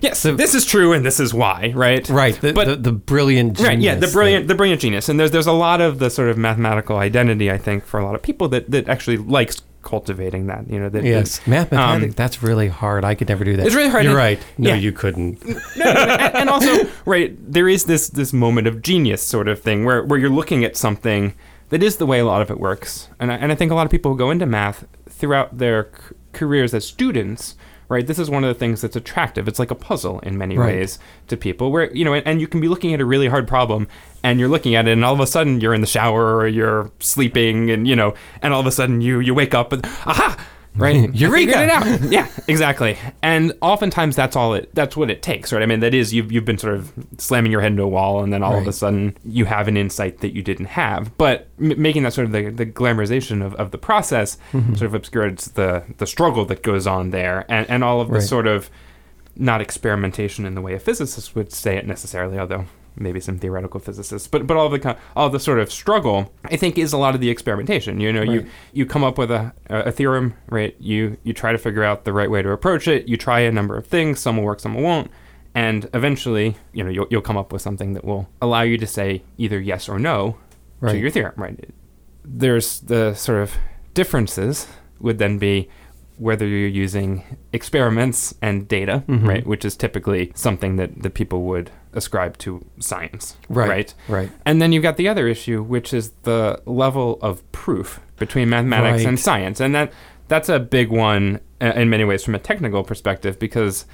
yes 0.00 0.22
this 0.22 0.54
is 0.54 0.64
true 0.64 0.92
and 0.92 1.04
this 1.04 1.18
is 1.18 1.34
why 1.34 1.72
right 1.74 2.08
Right. 2.08 2.40
The, 2.40 2.52
But- 2.52 2.66
the, 2.68 2.76
the 2.76 2.92
brilliant 2.92 3.54
genius. 3.56 3.68
Right, 3.68 3.78
yeah, 3.78 3.94
the 3.96 4.06
brilliant, 4.08 4.46
the 4.48 4.54
brilliant 4.54 4.80
genius, 4.80 5.08
and 5.08 5.18
there's 5.18 5.30
there's 5.32 5.46
a 5.46 5.52
lot 5.52 5.80
of 5.80 5.98
the 5.98 6.10
sort 6.10 6.28
of 6.28 6.38
mathematical 6.38 6.96
identity, 6.98 7.50
I 7.50 7.58
think, 7.58 7.84
for 7.84 7.98
a 8.00 8.04
lot 8.04 8.14
of 8.14 8.22
people 8.22 8.48
that, 8.48 8.70
that 8.70 8.88
actually 8.88 9.16
likes 9.16 9.62
cultivating 9.82 10.46
that. 10.46 10.68
You 10.70 10.78
know, 10.80 10.88
that 10.88 11.04
Yes. 11.04 11.38
that- 11.38 11.48
Mathematics, 11.48 12.04
um, 12.04 12.16
that's 12.16 12.42
really 12.42 12.68
hard. 12.68 13.04
I 13.04 13.14
could 13.14 13.28
never 13.28 13.44
do 13.44 13.56
that. 13.56 13.66
It's 13.66 13.74
really 13.74 13.88
hard 13.90 14.04
You're 14.04 14.12
to- 14.14 14.18
right. 14.18 14.38
No, 14.58 14.70
yeah. 14.70 14.76
you 14.76 14.92
couldn't. 14.92 15.44
no, 15.76 15.84
no, 15.84 15.90
and, 15.90 16.34
and 16.36 16.48
also, 16.50 16.88
right, 17.04 17.34
there 17.52 17.68
is 17.68 17.84
this 17.84 18.08
this 18.08 18.32
moment 18.32 18.66
of 18.68 18.82
genius 18.82 19.22
sort 19.22 19.48
of 19.48 19.60
thing 19.60 19.84
where 19.84 20.02
where 20.04 20.18
you're 20.18 20.30
looking 20.30 20.64
at 20.64 20.76
something 20.76 21.34
that 21.70 21.82
is 21.82 21.96
the 21.96 22.06
way 22.06 22.18
a 22.18 22.24
lot 22.24 22.42
of 22.42 22.50
it 22.50 22.60
works, 22.60 23.08
and 23.18 23.32
I, 23.32 23.36
and 23.36 23.50
I 23.52 23.54
think 23.54 23.70
a 23.70 23.74
lot 23.74 23.84
of 23.86 23.90
people 23.90 24.12
who 24.12 24.18
go 24.18 24.30
into 24.30 24.46
math 24.46 24.86
throughout 25.08 25.58
their 25.58 25.90
c- 25.94 26.14
careers 26.32 26.74
as 26.74 26.86
students. 26.86 27.56
Right, 27.88 28.04
this 28.04 28.18
is 28.18 28.28
one 28.28 28.42
of 28.42 28.48
the 28.48 28.58
things 28.58 28.80
that's 28.80 28.96
attractive. 28.96 29.46
It's 29.46 29.60
like 29.60 29.70
a 29.70 29.76
puzzle 29.76 30.18
in 30.24 30.36
many 30.36 30.58
Right. 30.58 30.74
ways 30.74 30.98
to 31.28 31.36
people, 31.36 31.70
where 31.70 31.88
you 31.94 32.04
know, 32.04 32.14
and, 32.14 32.26
and 32.26 32.40
you 32.40 32.48
can 32.48 32.60
be 32.60 32.66
looking 32.66 32.92
at 32.92 33.00
a 33.00 33.04
really 33.04 33.28
hard 33.28 33.46
problem, 33.46 33.86
and 34.24 34.40
you're 34.40 34.48
looking 34.48 34.74
at 34.74 34.88
it, 34.88 34.90
and 34.90 35.04
all 35.04 35.14
of 35.14 35.20
a 35.20 35.26
sudden 35.26 35.60
you're 35.60 35.72
in 35.72 35.82
the 35.82 35.86
shower 35.86 36.34
or 36.34 36.48
you're 36.48 36.90
sleeping, 36.98 37.70
and 37.70 37.86
you 37.86 37.94
know, 37.94 38.14
and 38.42 38.52
all 38.52 38.58
of 38.58 38.66
a 38.66 38.72
sudden 38.72 39.00
you 39.02 39.20
you 39.20 39.34
wake 39.34 39.54
up 39.54 39.72
and 39.72 39.84
aha, 40.04 40.36
right, 40.76 41.14
Eureka! 41.14 41.52
figured 41.52 41.64
it 41.64 41.70
out. 41.70 42.00
yeah, 42.12 42.28
exactly. 42.48 42.96
And 43.22 43.52
oftentimes 43.60 44.16
that's 44.16 44.36
all 44.36 44.54
it 44.54 44.74
that's 44.74 44.96
what 44.96 45.10
it 45.10 45.22
takes, 45.22 45.52
right? 45.52 45.62
I 45.62 45.66
mean, 45.66 45.80
that 45.80 45.94
is 45.94 46.12
you've 46.14 46.30
you've 46.32 46.44
been 46.44 46.58
sort 46.58 46.74
of 46.74 46.92
slamming 47.18 47.52
your 47.52 47.60
head 47.60 47.72
into 47.72 47.82
a 47.82 47.88
wall, 47.88 48.22
and 48.22 48.32
then 48.32 48.42
all 48.42 48.56
of 48.58 48.66
a 48.66 48.72
sudden 48.72 49.16
you 49.24 49.44
have 49.46 49.68
an 49.68 49.76
insight 49.76 50.20
that 50.20 50.34
you 50.34 50.42
didn't 50.42 50.66
have. 50.66 51.16
But 51.18 51.48
m- 51.60 51.80
making 51.80 52.02
that 52.04 52.12
sort 52.12 52.26
of 52.26 52.32
the, 52.32 52.50
the 52.50 52.66
glamorization 52.66 53.44
of, 53.44 53.54
of 53.56 53.70
the 53.70 53.78
process 53.78 54.38
Mm-hmm. 54.52 54.74
sort 54.74 54.86
of 54.86 54.94
obscures 54.94 55.44
the 55.54 55.82
the 55.98 56.06
struggle 56.06 56.44
that 56.46 56.62
goes 56.62 56.86
on 56.86 57.10
there, 57.10 57.44
and 57.48 57.68
and 57.70 57.82
all 57.84 58.00
of 58.00 58.08
the 58.08 58.14
Right. 58.14 58.22
sort 58.22 58.46
of 58.46 58.70
not 59.36 59.60
experimentation 59.60 60.46
in 60.46 60.54
the 60.54 60.60
way 60.62 60.74
a 60.74 60.78
physicist 60.78 61.34
would 61.34 61.52
say 61.52 61.76
it 61.76 61.86
necessarily, 61.86 62.38
although 62.38 62.64
maybe 62.96 63.20
some 63.20 63.38
theoretical 63.38 63.78
physicists, 63.80 64.26
but 64.28 64.46
but 64.46 64.56
all 64.56 64.68
the 64.68 64.96
all 65.14 65.28
the 65.30 65.40
sort 65.40 65.58
of 65.58 65.70
struggle, 65.72 66.32
I 66.44 66.56
think, 66.56 66.78
is 66.78 66.92
a 66.92 66.98
lot 66.98 67.14
of 67.14 67.20
the 67.20 67.30
experimentation. 67.30 68.00
You 68.00 68.12
know, 68.12 68.22
you 68.22 68.40
Right. 68.40 68.48
you 68.72 68.86
come 68.86 69.04
up 69.04 69.18
with 69.18 69.30
a 69.30 69.52
a 69.68 69.92
theorem, 69.92 70.34
right? 70.50 70.74
You 70.80 71.16
you 71.24 71.32
try 71.32 71.52
to 71.52 71.58
figure 71.58 71.84
out 71.84 72.04
the 72.04 72.12
right 72.12 72.30
way 72.30 72.42
to 72.42 72.50
approach 72.50 72.88
it. 72.88 73.08
You 73.08 73.16
try 73.16 73.40
a 73.40 73.52
number 73.52 73.76
of 73.76 73.86
things. 73.86 74.20
Some 74.20 74.36
will 74.38 74.44
work, 74.44 74.60
some 74.60 74.74
won't. 74.74 75.10
And 75.54 75.88
eventually, 75.94 76.56
you 76.74 76.84
know, 76.84 76.90
you'll, 76.90 77.06
you'll 77.10 77.22
come 77.22 77.38
up 77.38 77.50
with 77.50 77.62
something 77.62 77.94
that 77.94 78.04
will 78.04 78.28
allow 78.42 78.60
you 78.62 78.76
to 78.76 78.86
say 78.86 79.22
either 79.38 79.58
yes 79.58 79.88
or 79.88 79.98
no 79.98 80.36
to 80.86 80.98
your 80.98 81.08
theorem, 81.10 81.32
right? 81.38 81.70
There's 82.24 82.80
the 82.80 83.14
sort 83.14 83.40
of 83.42 83.54
differences 83.94 84.66
would 85.00 85.16
then 85.18 85.38
be 85.38 85.68
whether 86.18 86.46
you're 86.46 86.68
using 86.68 87.22
experiments 87.52 88.34
and 88.42 88.68
data, 88.68 89.02
Mhm. 89.08 89.26
right, 89.26 89.46
which 89.46 89.64
is 89.64 89.76
typically 89.76 90.30
something 90.34 90.76
that, 90.76 91.02
that 91.02 91.14
people 91.14 91.42
would 91.44 91.70
ascribe 91.96 92.36
to 92.38 92.64
science, 92.78 93.36
Right. 93.48 93.68
right? 93.68 93.94
Right. 94.08 94.30
And 94.44 94.60
then 94.62 94.70
you've 94.72 94.82
got 94.82 94.96
the 94.96 95.08
other 95.08 95.26
issue, 95.26 95.62
which 95.62 95.92
is 95.94 96.10
the 96.22 96.60
level 96.66 97.18
of 97.22 97.40
proof 97.52 98.00
between 98.18 98.48
mathematics 98.50 99.04
and 99.04 99.18
science, 99.18 99.58
and 99.60 99.74
that 99.74 99.92
that's 100.28 100.48
a 100.48 100.58
big 100.60 100.90
one 100.90 101.40
uh, 101.60 101.72
in 101.76 101.88
many 101.90 102.04
ways 102.04 102.22
from 102.24 102.34
a 102.34 102.38
technical 102.38 102.82
perspective 102.84 103.38
because 103.38 103.86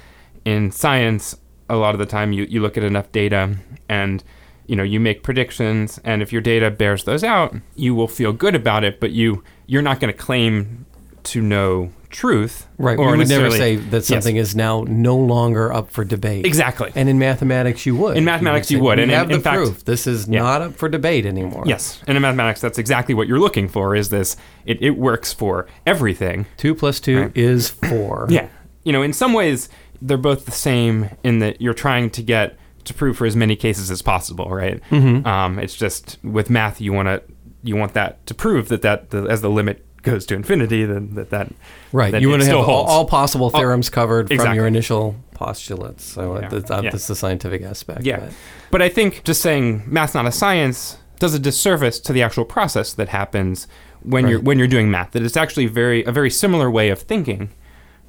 in 0.45 0.71
science, 0.71 1.35
a 1.69 1.75
lot 1.75 1.95
of 1.95 1.99
the 1.99 2.05
time 2.05 2.33
you, 2.33 2.43
you 2.45 2.59
look 2.59 2.75
at 2.77 2.83
enough 2.83 3.11
data 3.11 3.55
and 3.87 4.23
you 4.67 4.75
know 4.75 4.83
you 4.83 4.99
make 4.99 5.23
predictions, 5.23 5.99
and 6.03 6.21
if 6.21 6.31
your 6.33 6.41
data 6.41 6.69
bears 6.71 7.03
those 7.05 7.23
out, 7.23 7.55
you 7.75 7.93
will 7.95 8.07
feel 8.07 8.33
good 8.33 8.55
about 8.55 8.83
it, 8.83 8.99
but 8.99 9.11
you 9.11 9.43
you're 9.67 9.81
not 9.81 9.99
going 9.99 10.11
to 10.11 10.17
claim 10.17 10.85
to 11.23 11.41
know 11.41 11.91
truth, 12.09 12.67
Right. 12.77 12.97
Or 12.99 13.11
you 13.13 13.17
would 13.17 13.29
never 13.29 13.49
say 13.49 13.75
that 13.77 14.03
something 14.05 14.35
is 14.35 14.55
now 14.55 14.85
no 14.87 15.17
longer 15.17 15.73
up 15.73 15.89
for 15.89 16.03
debate. 16.05 16.45
exactly. 16.45 16.91
And 16.95 17.09
in 17.09 17.17
mathematics, 17.17 17.85
you 17.87 17.95
would. 17.95 18.17
In 18.17 18.23
mathematics, 18.23 18.69
you 18.69 18.77
say, 18.77 18.81
would, 18.83 18.99
and 18.99 19.09
have 19.11 19.31
in 19.31 19.37
the 19.37 19.43
fact- 19.43 19.57
proof. 19.57 19.85
This 19.85 20.05
is 20.05 20.27
Yeah. 20.27 20.43
not 20.43 20.61
up 20.61 20.75
for 20.75 20.87
debate 20.89 21.25
anymore. 21.25 21.63
Yes, 21.65 22.01
and 22.07 22.15
in 22.15 22.21
mathematics, 22.21 22.61
that's 22.61 22.77
exactly 22.77 23.15
what 23.15 23.27
you're 23.27 23.39
looking 23.39 23.67
for. 23.67 23.95
Is 23.95 24.09
this? 24.09 24.35
It, 24.65 24.79
it 24.81 24.91
works 24.91 25.33
for 25.33 25.65
everything. 25.87 26.45
Two 26.57 26.75
plus 26.75 26.99
two 26.99 27.21
Right. 27.21 27.31
is 27.37 27.69
four. 27.69 28.27
Yeah. 28.29 28.47
You 28.83 28.91
know, 28.91 29.01
in 29.01 29.13
some 29.13 29.33
ways, 29.33 29.69
they're 30.01 30.17
both 30.17 30.45
the 30.45 30.51
same 30.51 31.09
in 31.23 31.39
that 31.39 31.61
you're 31.61 31.73
trying 31.73 32.09
to 32.11 32.21
get 32.21 32.57
to 32.83 32.93
prove 32.93 33.15
for 33.17 33.25
as 33.25 33.35
many 33.35 33.55
cases 33.55 33.89
as 33.89 34.01
possible, 34.01 34.49
right? 34.49 34.81
Mhm. 34.91 35.25
Um, 35.25 35.57
it's 35.57 35.73
just 35.75 36.17
with 36.21 36.49
math, 36.49 36.79
you 36.81 36.91
want 36.93 37.07
to 37.07 37.23
you 37.65 37.77
want 37.77 37.93
that 37.93 38.25
to 38.25 38.33
prove 38.33 38.67
that 38.67 38.81
that 38.81 39.09
the, 39.11 39.19
as 39.23 39.41
the 39.41 39.49
limit 39.49 39.85
goes 40.03 40.25
to 40.27 40.35
infinity, 40.35 40.85
then 40.85 41.15
that 41.15 41.29
that 41.31 41.51
Right. 41.91 42.11
that 42.11 42.21
you 42.21 42.29
want 42.29 42.41
to 42.43 42.47
have 42.49 42.57
all, 42.57 42.83
all 42.85 43.05
possible 43.05 43.49
theorems 43.49 43.89
covered 43.89 44.27
from 44.33 44.53
your 44.53 44.67
initial 44.67 45.15
postulates. 45.33 46.03
So 46.03 46.39
Yeah. 46.39 46.47
that's, 46.49 46.69
uh, 46.71 46.81
Yeah. 46.83 46.91
the 46.91 46.99
scientific 46.99 47.63
aspect. 47.63 48.03
Yeah. 48.05 48.25
it. 48.25 48.33
But 48.71 48.81
I 48.81 48.89
think 48.89 49.23
just 49.23 49.41
saying 49.41 49.83
math's 49.87 50.13
not 50.13 50.25
a 50.25 50.31
science 50.31 50.97
does 51.19 51.33
a 51.33 51.39
disservice 51.39 51.99
to 52.01 52.13
the 52.13 52.21
actual 52.21 52.45
process 52.45 52.93
that 52.93 53.09
happens 53.09 53.67
when 54.03 54.27
you're 54.27 54.39
when 54.41 54.59
you're 54.59 54.67
doing 54.67 54.91
math. 54.91 55.11
That 55.11 55.23
it's 55.23 55.37
actually 55.37 55.65
very 55.67 56.03
a 56.03 56.11
very 56.11 56.29
similar 56.29 56.69
way 56.69 56.89
of 56.89 56.99
thinking. 56.99 57.49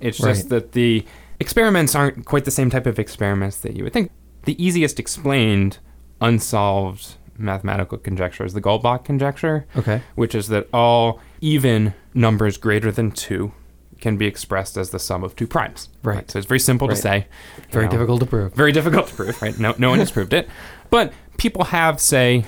It's 0.00 0.18
just 0.18 0.42
Right. 0.42 0.48
that 0.50 0.72
the 0.72 1.04
experiments 1.40 1.94
aren't 1.94 2.24
quite 2.24 2.44
the 2.44 2.50
same 2.50 2.70
type 2.70 2.86
of 2.86 2.98
experiments 2.98 3.58
that 3.58 3.76
you 3.76 3.84
would 3.84 3.92
think. 3.92 4.10
The 4.44 4.62
easiest 4.62 4.98
explained 5.00 5.78
unsolved 6.20 7.14
mathematical 7.36 7.98
conjecture 7.98 8.44
is 8.44 8.54
the 8.54 8.60
Goldbach 8.60 9.04
conjecture, 9.04 9.66
Okay. 9.76 10.02
which 10.14 10.34
is 10.34 10.48
that 10.48 10.68
all 10.72 11.20
even 11.44 11.92
numbers 12.14 12.56
greater 12.56 12.90
than 12.90 13.10
2 13.10 13.52
can 14.00 14.16
be 14.16 14.26
expressed 14.26 14.76
as 14.78 14.90
the 14.90 14.98
sum 14.98 15.22
of 15.22 15.36
two 15.36 15.46
primes. 15.46 15.88
Right. 16.02 16.30
So 16.30 16.38
it's 16.38 16.48
very 16.48 16.58
simple 16.58 16.88
Right. 16.88 16.94
to 16.96 17.00
say. 17.02 17.26
Very 17.70 17.84
know 17.84 17.90
difficult 17.92 18.20
to 18.20 18.26
prove. 18.26 18.54
very 18.54 18.72
difficult 18.72 19.08
to 19.08 19.14
prove, 19.14 19.40
right? 19.42 19.58
No, 19.58 19.74
no 19.78 19.90
one 19.90 19.98
has 19.98 20.10
proved 20.10 20.32
it. 20.32 20.48
But 20.90 21.12
people 21.36 21.64
have, 21.64 22.00
say, 22.00 22.44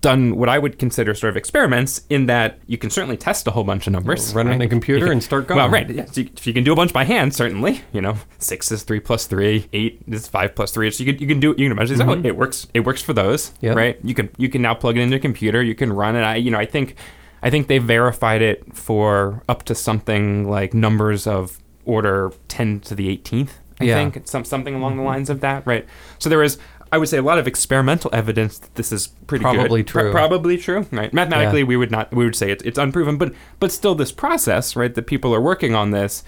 done 0.00 0.36
what 0.36 0.48
I 0.50 0.58
would 0.58 0.78
consider 0.78 1.14
sort 1.14 1.30
of 1.30 1.36
experiments 1.36 2.02
in 2.10 2.26
that 2.26 2.58
you 2.66 2.76
can 2.78 2.90
certainly 2.90 3.16
test 3.16 3.46
a 3.46 3.50
whole 3.50 3.64
bunch 3.64 3.86
of 3.86 3.92
numbers. 3.94 4.34
Run 4.34 4.46
it 4.46 4.50
right? 4.50 4.54
on 4.56 4.60
a 4.62 4.68
computer 4.68 5.06
can- 5.06 5.12
and 5.12 5.22
start 5.22 5.46
going. 5.46 5.58
Well, 5.58 5.70
right. 5.70 5.88
Yeah. 5.88 6.04
So 6.06 6.22
you, 6.22 6.30
if 6.36 6.46
you 6.46 6.52
can 6.54 6.64
do 6.64 6.72
a 6.72 6.76
bunch 6.76 6.92
by 6.92 7.04
hand, 7.04 7.34
certainly, 7.34 7.82
you 7.92 8.00
know, 8.02 8.16
six 8.38 8.70
is 8.72 8.82
three 8.84 9.00
plus 9.00 9.26
three, 9.26 9.66
eight 9.74 10.02
is 10.08 10.28
five 10.28 10.54
plus 10.54 10.72
three. 10.72 10.90
So 10.90 11.04
you 11.04 11.12
can 11.12 11.20
you 11.22 11.26
can 11.28 11.40
do 11.40 11.48
you 11.56 11.66
can 11.68 11.72
imagine 11.72 11.98
Mhm. 11.98 12.24
it 12.24 12.36
works. 12.36 12.66
It 12.74 12.80
works 12.80 13.00
for 13.02 13.12
those, 13.14 13.52
Yep. 13.60 13.76
right? 13.76 13.98
You 14.02 14.14
can 14.14 14.28
you 14.38 14.48
can 14.50 14.60
now 14.60 14.74
plug 14.74 14.96
it 14.98 15.00
into 15.00 15.16
a 15.16 15.20
computer. 15.20 15.62
You 15.62 15.74
can 15.74 15.90
run 15.92 16.16
it. 16.16 16.22
I 16.22 16.36
you 16.36 16.50
know 16.50 16.58
I 16.58 16.66
think 16.66 16.96
I 17.44 17.50
think 17.50 17.68
they 17.68 17.78
verified 17.78 18.40
it 18.42 18.74
for 18.74 19.42
up 19.48 19.62
to 19.64 19.74
something 19.74 20.48
like 20.48 20.72
numbers 20.72 21.26
of 21.26 21.60
order 21.84 22.32
10 22.48 22.80
to 22.80 22.94
the 22.94 23.08
18th, 23.16 23.50
I 23.80 23.84
Yeah. 23.84 23.96
think. 23.96 24.26
Some, 24.26 24.44
something 24.44 24.74
along 24.74 24.96
the 24.96 25.02
mm-hmm. 25.02 25.08
lines 25.08 25.30
of 25.30 25.40
that, 25.40 25.66
right? 25.66 25.86
So 26.18 26.30
there 26.30 26.42
is, 26.42 26.58
I 26.90 26.96
would 26.96 27.08
say, 27.10 27.18
a 27.18 27.22
lot 27.22 27.38
of 27.38 27.46
experimental 27.46 28.10
evidence 28.14 28.58
that 28.58 28.74
this 28.76 28.90
is 28.90 29.08
pretty 29.26 29.42
Probably 29.42 29.82
good. 29.82 29.88
True. 29.88 30.10
probably 30.10 30.56
true, 30.56 30.86
right? 30.90 31.12
Mathematically, 31.12 31.60
Yeah. 31.60 31.66
we 31.66 31.76
would 31.76 31.90
not, 31.90 32.12
we 32.14 32.24
would 32.24 32.34
say 32.34 32.50
it's, 32.50 32.64
it's 32.64 32.78
unproven, 32.78 33.18
but 33.18 33.34
but 33.60 33.70
still, 33.70 33.94
this 33.94 34.10
process, 34.10 34.74
right? 34.74 34.94
That 34.94 35.06
people 35.06 35.34
are 35.34 35.40
working 35.40 35.74
on 35.74 35.90
this, 35.90 36.24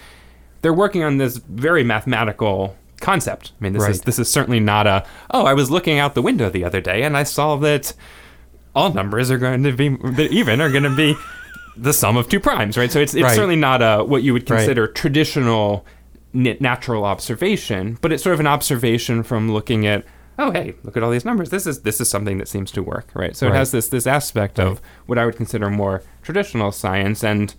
they're 0.61 0.73
working 0.73 1.03
on 1.03 1.17
this 1.17 1.37
very 1.37 1.83
mathematical 1.83 2.75
concept. 3.01 3.53
I 3.59 3.63
mean, 3.63 3.73
this 3.73 3.87
is 3.87 4.01
this 4.01 4.19
is 4.19 4.29
certainly 4.29 4.59
not 4.59 4.85
a 4.85 5.03
oh, 5.31 5.45
I 5.45 5.53
was 5.53 5.71
looking 5.71 5.97
out 5.97 6.13
the 6.13 6.21
window 6.21 6.49
the 6.49 6.63
other 6.63 6.81
day 6.81 7.01
and 7.03 7.17
I 7.17 7.23
saw 7.23 7.55
that 7.57 7.93
all 8.77 8.93
numbers 8.93 9.31
are 9.31 9.37
going 9.39 9.63
to 9.63 9.71
be 9.73 9.85
even 10.31 10.61
are 10.61 10.69
going 10.69 10.83
to 10.83 10.95
be 10.95 11.15
the 11.75 11.91
sum 11.93 12.15
of 12.17 12.29
two 12.29 12.39
primes, 12.39 12.77
right? 12.77 12.91
So 12.91 12.99
it's 12.99 13.13
it's 13.13 13.23
Right. 13.23 13.35
certainly 13.35 13.55
not 13.55 13.81
a 13.81 14.03
what 14.03 14.21
you 14.23 14.33
would 14.33 14.49
Right. 14.49 14.57
consider 14.59 14.87
traditional 14.87 15.85
natural 16.33 17.03
observation, 17.05 17.97
but 18.01 18.13
it's 18.13 18.21
sort 18.23 18.33
of 18.35 18.39
an 18.39 18.47
observation 18.47 19.23
from 19.23 19.51
looking 19.51 19.85
at 19.87 20.05
oh 20.39 20.51
hey 20.51 20.75
look 20.83 20.95
at 20.95 21.01
all 21.01 21.09
these 21.09 21.25
numbers 21.25 21.49
this 21.49 21.65
is 21.65 21.81
this 21.81 21.99
is 21.99 22.07
something 22.07 22.37
that 22.37 22.47
seems 22.47 22.69
to 22.69 22.83
work 22.83 23.09
right 23.15 23.35
so 23.35 23.47
Right. 23.47 23.55
it 23.55 23.57
has 23.57 23.71
this 23.71 23.89
this 23.89 24.05
aspect 24.05 24.59
of 24.59 24.79
what 25.07 25.17
i 25.17 25.25
would 25.25 25.35
consider 25.35 25.67
more 25.71 26.03
traditional 26.21 26.71
science 26.71 27.23
and 27.23 27.55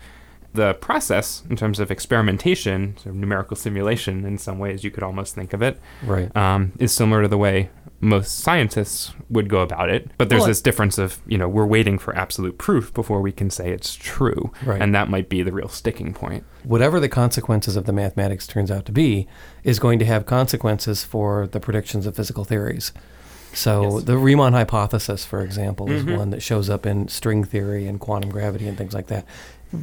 the 0.55 0.75
process 0.75 1.43
in 1.51 1.57
terms 1.57 1.81
of 1.81 1.91
experimentation 1.91 2.97
sort 2.99 3.07
of 3.07 3.15
numerical 3.17 3.57
simulation 3.57 4.25
in 4.25 4.39
some 4.39 4.61
ways 4.61 4.85
you 4.85 4.93
could 4.93 5.03
almost 5.03 5.35
think 5.35 5.53
of 5.53 5.61
it 5.61 5.81
Right. 6.05 6.31
um, 6.37 6.71
is 6.79 6.93
similar 6.93 7.23
to 7.23 7.29
the 7.29 7.37
way 7.39 7.69
most 8.01 8.39
scientists 8.41 9.13
would 9.29 9.49
go 9.49 9.61
about 9.61 9.89
it. 9.91 10.11
But 10.19 10.29
there's 10.29 10.41
Well, 10.43 10.49
this 10.49 10.61
difference 10.63 10.99
of, 10.99 11.19
you 11.27 11.37
know, 11.37 11.49
we're 11.49 11.67
waiting 11.67 11.99
for 11.99 12.15
absolute 12.17 12.57
proof 12.57 12.95
before 12.95 13.21
we 13.21 13.33
can 13.33 13.51
say 13.51 13.71
it's 13.71 13.95
true. 13.97 14.53
Right. 14.65 14.81
And 14.81 14.95
that 14.95 15.09
might 15.11 15.29
be 15.29 15.43
the 15.43 15.53
real 15.53 15.69
sticking 15.69 16.15
point. 16.15 16.45
whatever 16.65 17.01
the 17.01 17.09
consequences 17.09 17.77
of 17.77 17.87
the 17.87 17.93
mathematics 17.93 18.47
turns 18.47 18.71
out 18.71 18.85
to 18.85 18.93
be 18.93 19.27
is 19.65 19.79
going 19.79 19.99
to 19.99 20.05
have 20.05 20.27
consequences 20.27 21.03
for 21.05 21.47
the 21.47 21.59
predictions 21.61 22.05
of 22.07 22.15
physical 22.15 22.45
theories. 22.45 22.93
So 23.55 23.95
Yes. 23.97 24.05
the 24.05 24.19
Riemann 24.19 24.53
hypothesis, 24.53 25.25
for 25.25 25.41
example, 25.43 25.91
is 25.91 26.05
Mhm. 26.05 26.19
one 26.19 26.31
that 26.31 26.43
shows 26.43 26.69
up 26.69 26.85
in 26.85 27.09
string 27.09 27.43
theory 27.45 27.87
and 27.87 27.99
quantum 27.99 28.31
gravity 28.31 28.69
and 28.69 28.77
things 28.77 28.93
like 28.93 29.07
that. 29.07 29.25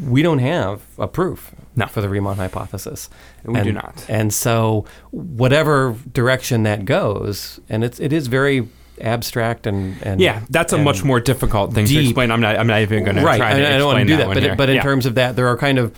We 0.07 0.21
don't 0.23 0.39
have 0.39 0.81
a 0.97 1.07
proof 1.07 1.53
No. 1.75 1.85
for 1.87 2.01
the 2.01 2.09
Riemann 2.09 2.37
hypothesis. 2.37 3.09
We 3.43 3.61
do 3.61 3.71
not. 3.71 4.05
And 4.09 4.33
so 4.33 4.85
whatever 5.11 5.95
direction 6.11 6.63
that 6.63 6.85
goes, 6.85 7.59
and 7.69 7.83
it's 7.83 7.99
it 7.99 8.11
is 8.11 8.27
very 8.27 8.67
abstract 9.01 9.67
and, 9.67 9.95
and 10.01 10.19
Yeah, 10.21 10.41
that's 10.49 10.73
a 10.73 10.77
much 10.77 11.03
more 11.03 11.19
difficult 11.19 11.73
thing 11.73 11.85
to 11.85 11.99
explain. 12.03 12.31
I'm 12.31 12.41
not. 12.41 12.55
I'm 12.57 12.67
not 12.67 12.81
even 12.81 13.03
going 13.03 13.17
to 13.17 13.21
right. 13.23 13.37
try 13.37 13.53
to 13.59 13.67
I, 13.67 13.75
I 13.75 13.77
don't 13.77 13.87
want 13.87 13.99
to 13.99 14.05
do 14.05 14.17
that, 14.17 14.27
one 14.27 14.35
but 14.35 14.43
here. 14.43 14.55
but 14.55 14.69
in 14.69 14.75
Yeah. 14.77 14.83
terms 14.83 15.05
of 15.05 15.15
that, 15.15 15.35
there 15.35 15.47
are 15.47 15.57
kind 15.57 15.77
of 15.77 15.93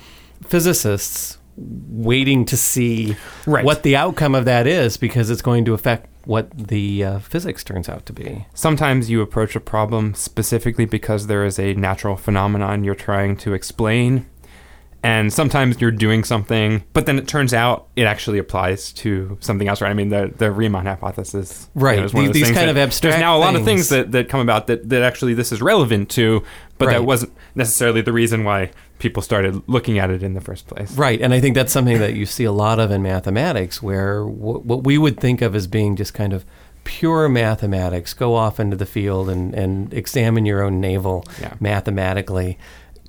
physicists 0.48 1.38
waiting 1.58 2.46
to 2.46 2.58
see 2.58 3.16
Right. 3.46 3.64
what 3.66 3.84
the 3.84 3.96
outcome 3.96 4.36
of 4.36 4.46
that 4.46 4.68
is 4.68 4.98
because 4.98 5.30
it's 5.30 5.42
going 5.42 5.66
to 5.66 5.74
affect 5.74 6.10
what 6.28 6.52
the 6.52 7.04
uh, 7.04 7.20
physics 7.20 7.64
turns 7.64 7.88
out 7.88 8.06
to 8.06 8.14
be. 8.14 8.46
Sometimes 8.54 9.10
you 9.10 9.22
approach 9.22 9.56
a 9.56 9.62
problem 9.62 10.14
specifically 10.14 10.86
because 10.86 11.28
there 11.28 11.46
is 11.46 11.58
a 11.58 11.74
natural 11.74 12.18
phenomenon 12.18 12.84
you're 12.84 12.96
trying 12.96 13.38
to 13.38 13.54
explain. 13.54 14.26
And 15.08 15.32
sometimes 15.32 15.80
you're 15.80 15.92
doing 16.08 16.26
something, 16.26 16.84
but 16.92 17.06
then 17.06 17.18
it 17.18 17.28
turns 17.30 17.54
out 17.54 17.88
it 17.96 18.04
actually 18.04 18.40
applies 18.40 18.92
to 18.94 19.38
something 19.40 19.68
else, 19.70 19.80
right? 19.82 19.90
I 19.90 19.94
mean, 19.94 20.10
the, 20.10 20.34
the 20.36 20.52
Riemann 20.52 20.86
hypothesis. 20.86 21.70
you 21.76 21.82
Right. 21.82 21.98
know, 22.00 22.04
is 22.06 22.14
one 22.14 22.30
These- 22.32 22.52
kind 22.52 22.70
of 22.70 22.78
abstract 22.78 23.14
There's 23.14 23.22
now 23.22 23.38
a 23.38 23.40
lot 23.40 23.56
of 23.56 23.64
things 23.64 23.88
that, 23.90 24.12
that 24.12 24.28
come 24.28 24.42
about 24.42 24.68
that, 24.68 24.90
that 24.90 25.04
actually 25.04 25.34
this 25.34 25.52
is 25.54 25.62
relevant 25.62 26.10
to, 26.12 26.44
but 26.78 26.88
that 26.90 27.06
wasn't 27.06 27.32
necessarily 27.56 28.02
the 28.02 28.12
reason 28.12 28.44
why 28.44 28.72
people 29.00 29.22
started 29.22 29.62
looking 29.68 29.98
at 29.98 30.10
it 30.10 30.22
in 30.24 30.34
the 30.34 30.42
first 30.42 30.68
place. 30.68 30.92
Right, 30.98 31.22
and 31.22 31.34
I 31.34 31.40
think 31.40 31.56
that's 31.56 31.72
something 31.72 32.00
that 32.00 32.14
you 32.16 32.26
see 32.26 32.44
a 32.44 32.52
lot 32.52 32.78
of 32.80 32.92
in 32.92 33.02
mathematics, 33.02 33.82
where 33.82 34.20
w- 34.26 34.60
what 34.60 34.84
we 34.84 34.98
would 34.98 35.20
think 35.20 35.42
of 35.42 35.56
as 35.56 35.68
being 35.68 35.96
just 35.96 36.14
kind 36.14 36.34
of 36.34 36.44
pure 36.84 37.30
mathematics, 37.30 38.14
go 38.14 38.34
off 38.36 38.60
into 38.60 38.76
the 38.76 38.86
field 38.86 39.30
and, 39.30 39.54
and 39.54 39.94
examine 39.94 40.46
your 40.46 40.62
own 40.64 40.80
navel 40.82 41.26
Yeah. 41.42 41.54
mathematically, 41.60 42.58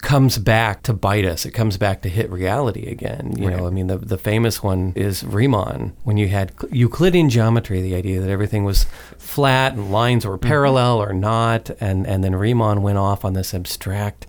comes 0.02 0.38
back 0.38 0.82
to 0.84 0.92
bite 0.92 1.24
us. 1.24 1.44
It 1.44 1.50
comes 1.52 1.76
back 1.76 2.02
to 2.02 2.08
hit 2.08 2.30
reality 2.30 2.86
again. 2.86 3.34
You 3.36 3.50
know, 3.50 3.66
I 3.66 3.70
mean, 3.70 3.88
the, 3.88 3.98
the 3.98 4.18
famous 4.18 4.62
one 4.62 4.92
is 4.96 5.24
Riemann, 5.24 5.94
when 6.04 6.16
you 6.16 6.28
had 6.28 6.52
Euclidean 6.70 7.28
geometry, 7.30 7.80
the 7.82 7.94
idea 7.94 8.20
that 8.20 8.30
everything 8.30 8.64
was 8.64 8.84
flat 9.18 9.72
and 9.74 9.90
lines 9.92 10.24
were 10.26 10.38
Mm-hmm. 10.38 10.48
parallel 10.48 10.98
or 11.02 11.12
not, 11.12 11.70
and, 11.80 12.06
and 12.06 12.22
then 12.22 12.34
Riemann 12.36 12.82
went 12.82 12.98
off 12.98 13.24
on 13.24 13.32
this 13.34 13.52
abstract 13.54 14.26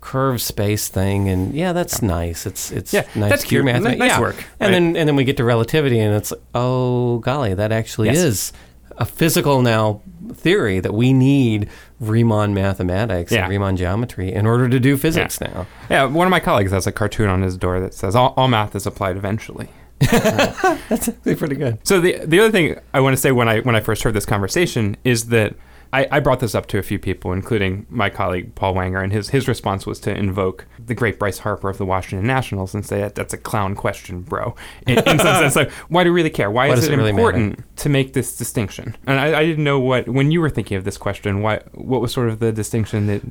curved 0.00 0.40
space 0.40 0.88
thing 0.88 1.28
and 1.28 1.54
yeah 1.54 1.72
that's 1.72 2.02
nice 2.02 2.44
it's 2.44 2.72
it's 2.72 2.92
Yeah, 2.92 3.02
nice 3.14 3.30
that's 3.30 3.44
cute. 3.44 3.64
math 3.64 3.84
Ni- 3.84 3.94
nice 3.94 4.10
yeah. 4.10 4.20
work, 4.20 4.34
and 4.34 4.44
right? 4.62 4.70
then 4.72 4.96
and 4.96 5.08
then 5.08 5.14
we 5.14 5.22
get 5.22 5.36
to 5.36 5.44
relativity 5.44 6.00
and 6.00 6.12
it's 6.16 6.32
like 6.32 6.40
oh 6.56 7.18
golly 7.18 7.54
that 7.54 7.70
actually 7.70 8.08
Yes. 8.08 8.18
is 8.18 8.52
a 8.96 9.04
physical 9.04 9.62
now 9.62 10.02
theory 10.34 10.80
that 10.80 10.92
we 10.92 11.12
need 11.12 11.68
Riemann 12.08 12.52
mathematics 12.54 13.30
Yeah. 13.32 13.42
and 13.42 13.50
Riemann 13.50 13.76
geometry 13.76 14.32
in 14.32 14.46
order 14.46 14.68
to 14.68 14.80
do 14.80 14.96
physics 14.96 15.40
now 15.40 15.66
Yeah, 15.88 16.04
one 16.04 16.26
of 16.26 16.30
my 16.30 16.40
colleagues 16.40 16.72
has 16.72 16.86
a 16.86 16.92
cartoon 16.92 17.28
on 17.28 17.42
his 17.42 17.56
door 17.56 17.78
that 17.80 17.94
says, 17.94 18.14
all, 18.16 18.34
all 18.36 18.48
math 18.48 18.74
is 18.74 18.86
applied 18.86 19.16
eventually. 19.16 19.68
that's 20.00 21.08
actually 21.08 21.36
pretty 21.36 21.54
good 21.54 21.78
So 21.86 22.00
the 22.00 22.18
the 22.24 22.40
other 22.40 22.50
thing 22.50 22.76
I 22.92 23.00
want 23.00 23.14
to 23.14 23.20
say 23.20 23.30
when 23.30 23.48
I 23.48 23.60
when 23.60 23.76
I 23.76 23.80
first 23.80 24.02
heard 24.02 24.14
this 24.14 24.26
conversation 24.26 24.96
is 25.04 25.26
that 25.28 25.54
I, 25.92 26.08
I 26.10 26.20
brought 26.20 26.40
this 26.40 26.54
up 26.54 26.66
to 26.68 26.78
a 26.78 26.82
few 26.82 26.98
people, 26.98 27.32
including 27.32 27.86
my 27.90 28.08
colleague 28.08 28.54
Paul 28.54 28.74
Wanger, 28.74 29.02
and 29.02 29.12
his 29.12 29.28
his 29.28 29.46
response 29.46 29.86
was 29.86 30.00
to 30.00 30.16
invoke 30.16 30.66
the 30.78 30.94
great 30.94 31.18
Bryce 31.18 31.38
Harper 31.38 31.68
of 31.68 31.78
the 31.78 31.84
Washington 31.84 32.26
Nationals 32.26 32.74
and 32.74 32.84
say 32.84 33.00
that 33.00 33.14
that's 33.14 33.34
a 33.34 33.38
clown 33.38 33.74
question, 33.74 34.22
bro. 34.22 34.54
In, 34.86 34.98
in 34.98 35.18
some 35.18 35.36
sense, 35.36 35.54
like 35.54 35.70
why 35.88 36.04
do 36.04 36.10
we 36.10 36.16
really 36.16 36.30
care? 36.30 36.50
Why, 36.50 36.68
is 36.68 36.86
it, 36.86 36.92
it 36.92 36.96
really 36.96 37.10
important 37.10 37.62
to 37.76 37.88
make 37.88 38.14
this 38.14 38.36
distinction? 38.36 38.96
And 39.06 39.20
I, 39.20 39.40
I 39.40 39.44
didn't 39.44 39.64
know 39.64 39.78
what 39.78 40.08
when 40.08 40.30
you 40.30 40.40
were 40.40 40.50
thinking 40.50 40.76
of 40.76 40.84
this 40.84 40.96
question, 40.96 41.42
why 41.42 41.60
what 41.72 42.00
was 42.00 42.12
sort 42.12 42.28
of 42.28 42.38
the 42.38 42.52
distinction 42.52 43.06
that 43.08 43.22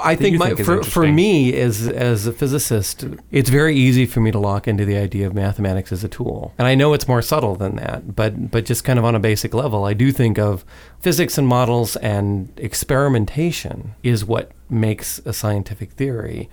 I 0.00 0.16
think, 0.16 0.38
my, 0.38 0.54
think 0.54 0.64
for, 0.64 0.82
for 0.82 1.06
me 1.06 1.54
as 1.54 1.86
as 1.88 2.26
a 2.26 2.32
physicist, 2.32 3.04
it's 3.30 3.50
very 3.50 3.76
easy 3.76 4.06
for 4.06 4.20
me 4.20 4.30
to 4.30 4.38
lock 4.38 4.66
into 4.66 4.84
the 4.84 4.96
idea 4.96 5.26
of 5.26 5.34
mathematics 5.34 5.92
as 5.92 6.02
a 6.02 6.08
tool. 6.08 6.52
And 6.58 6.66
I 6.66 6.74
know 6.74 6.92
it's 6.94 7.06
more 7.06 7.22
subtle 7.22 7.54
than 7.56 7.76
that, 7.76 8.14
but 8.14 8.50
but 8.50 8.64
just 8.64 8.84
kind 8.84 8.98
of 8.98 9.04
on 9.04 9.14
a 9.14 9.20
basic 9.20 9.54
level, 9.54 9.84
I 9.84 9.94
do 9.94 10.10
think 10.12 10.38
of 10.38 10.64
physics 11.00 11.38
and 11.38 11.46
models 11.46 11.96
and 11.96 12.52
experimentation 12.56 13.94
is 14.02 14.24
what 14.24 14.52
makes 14.68 15.18
a 15.20 15.32
scientific 15.32 15.92
theory, 15.92 16.48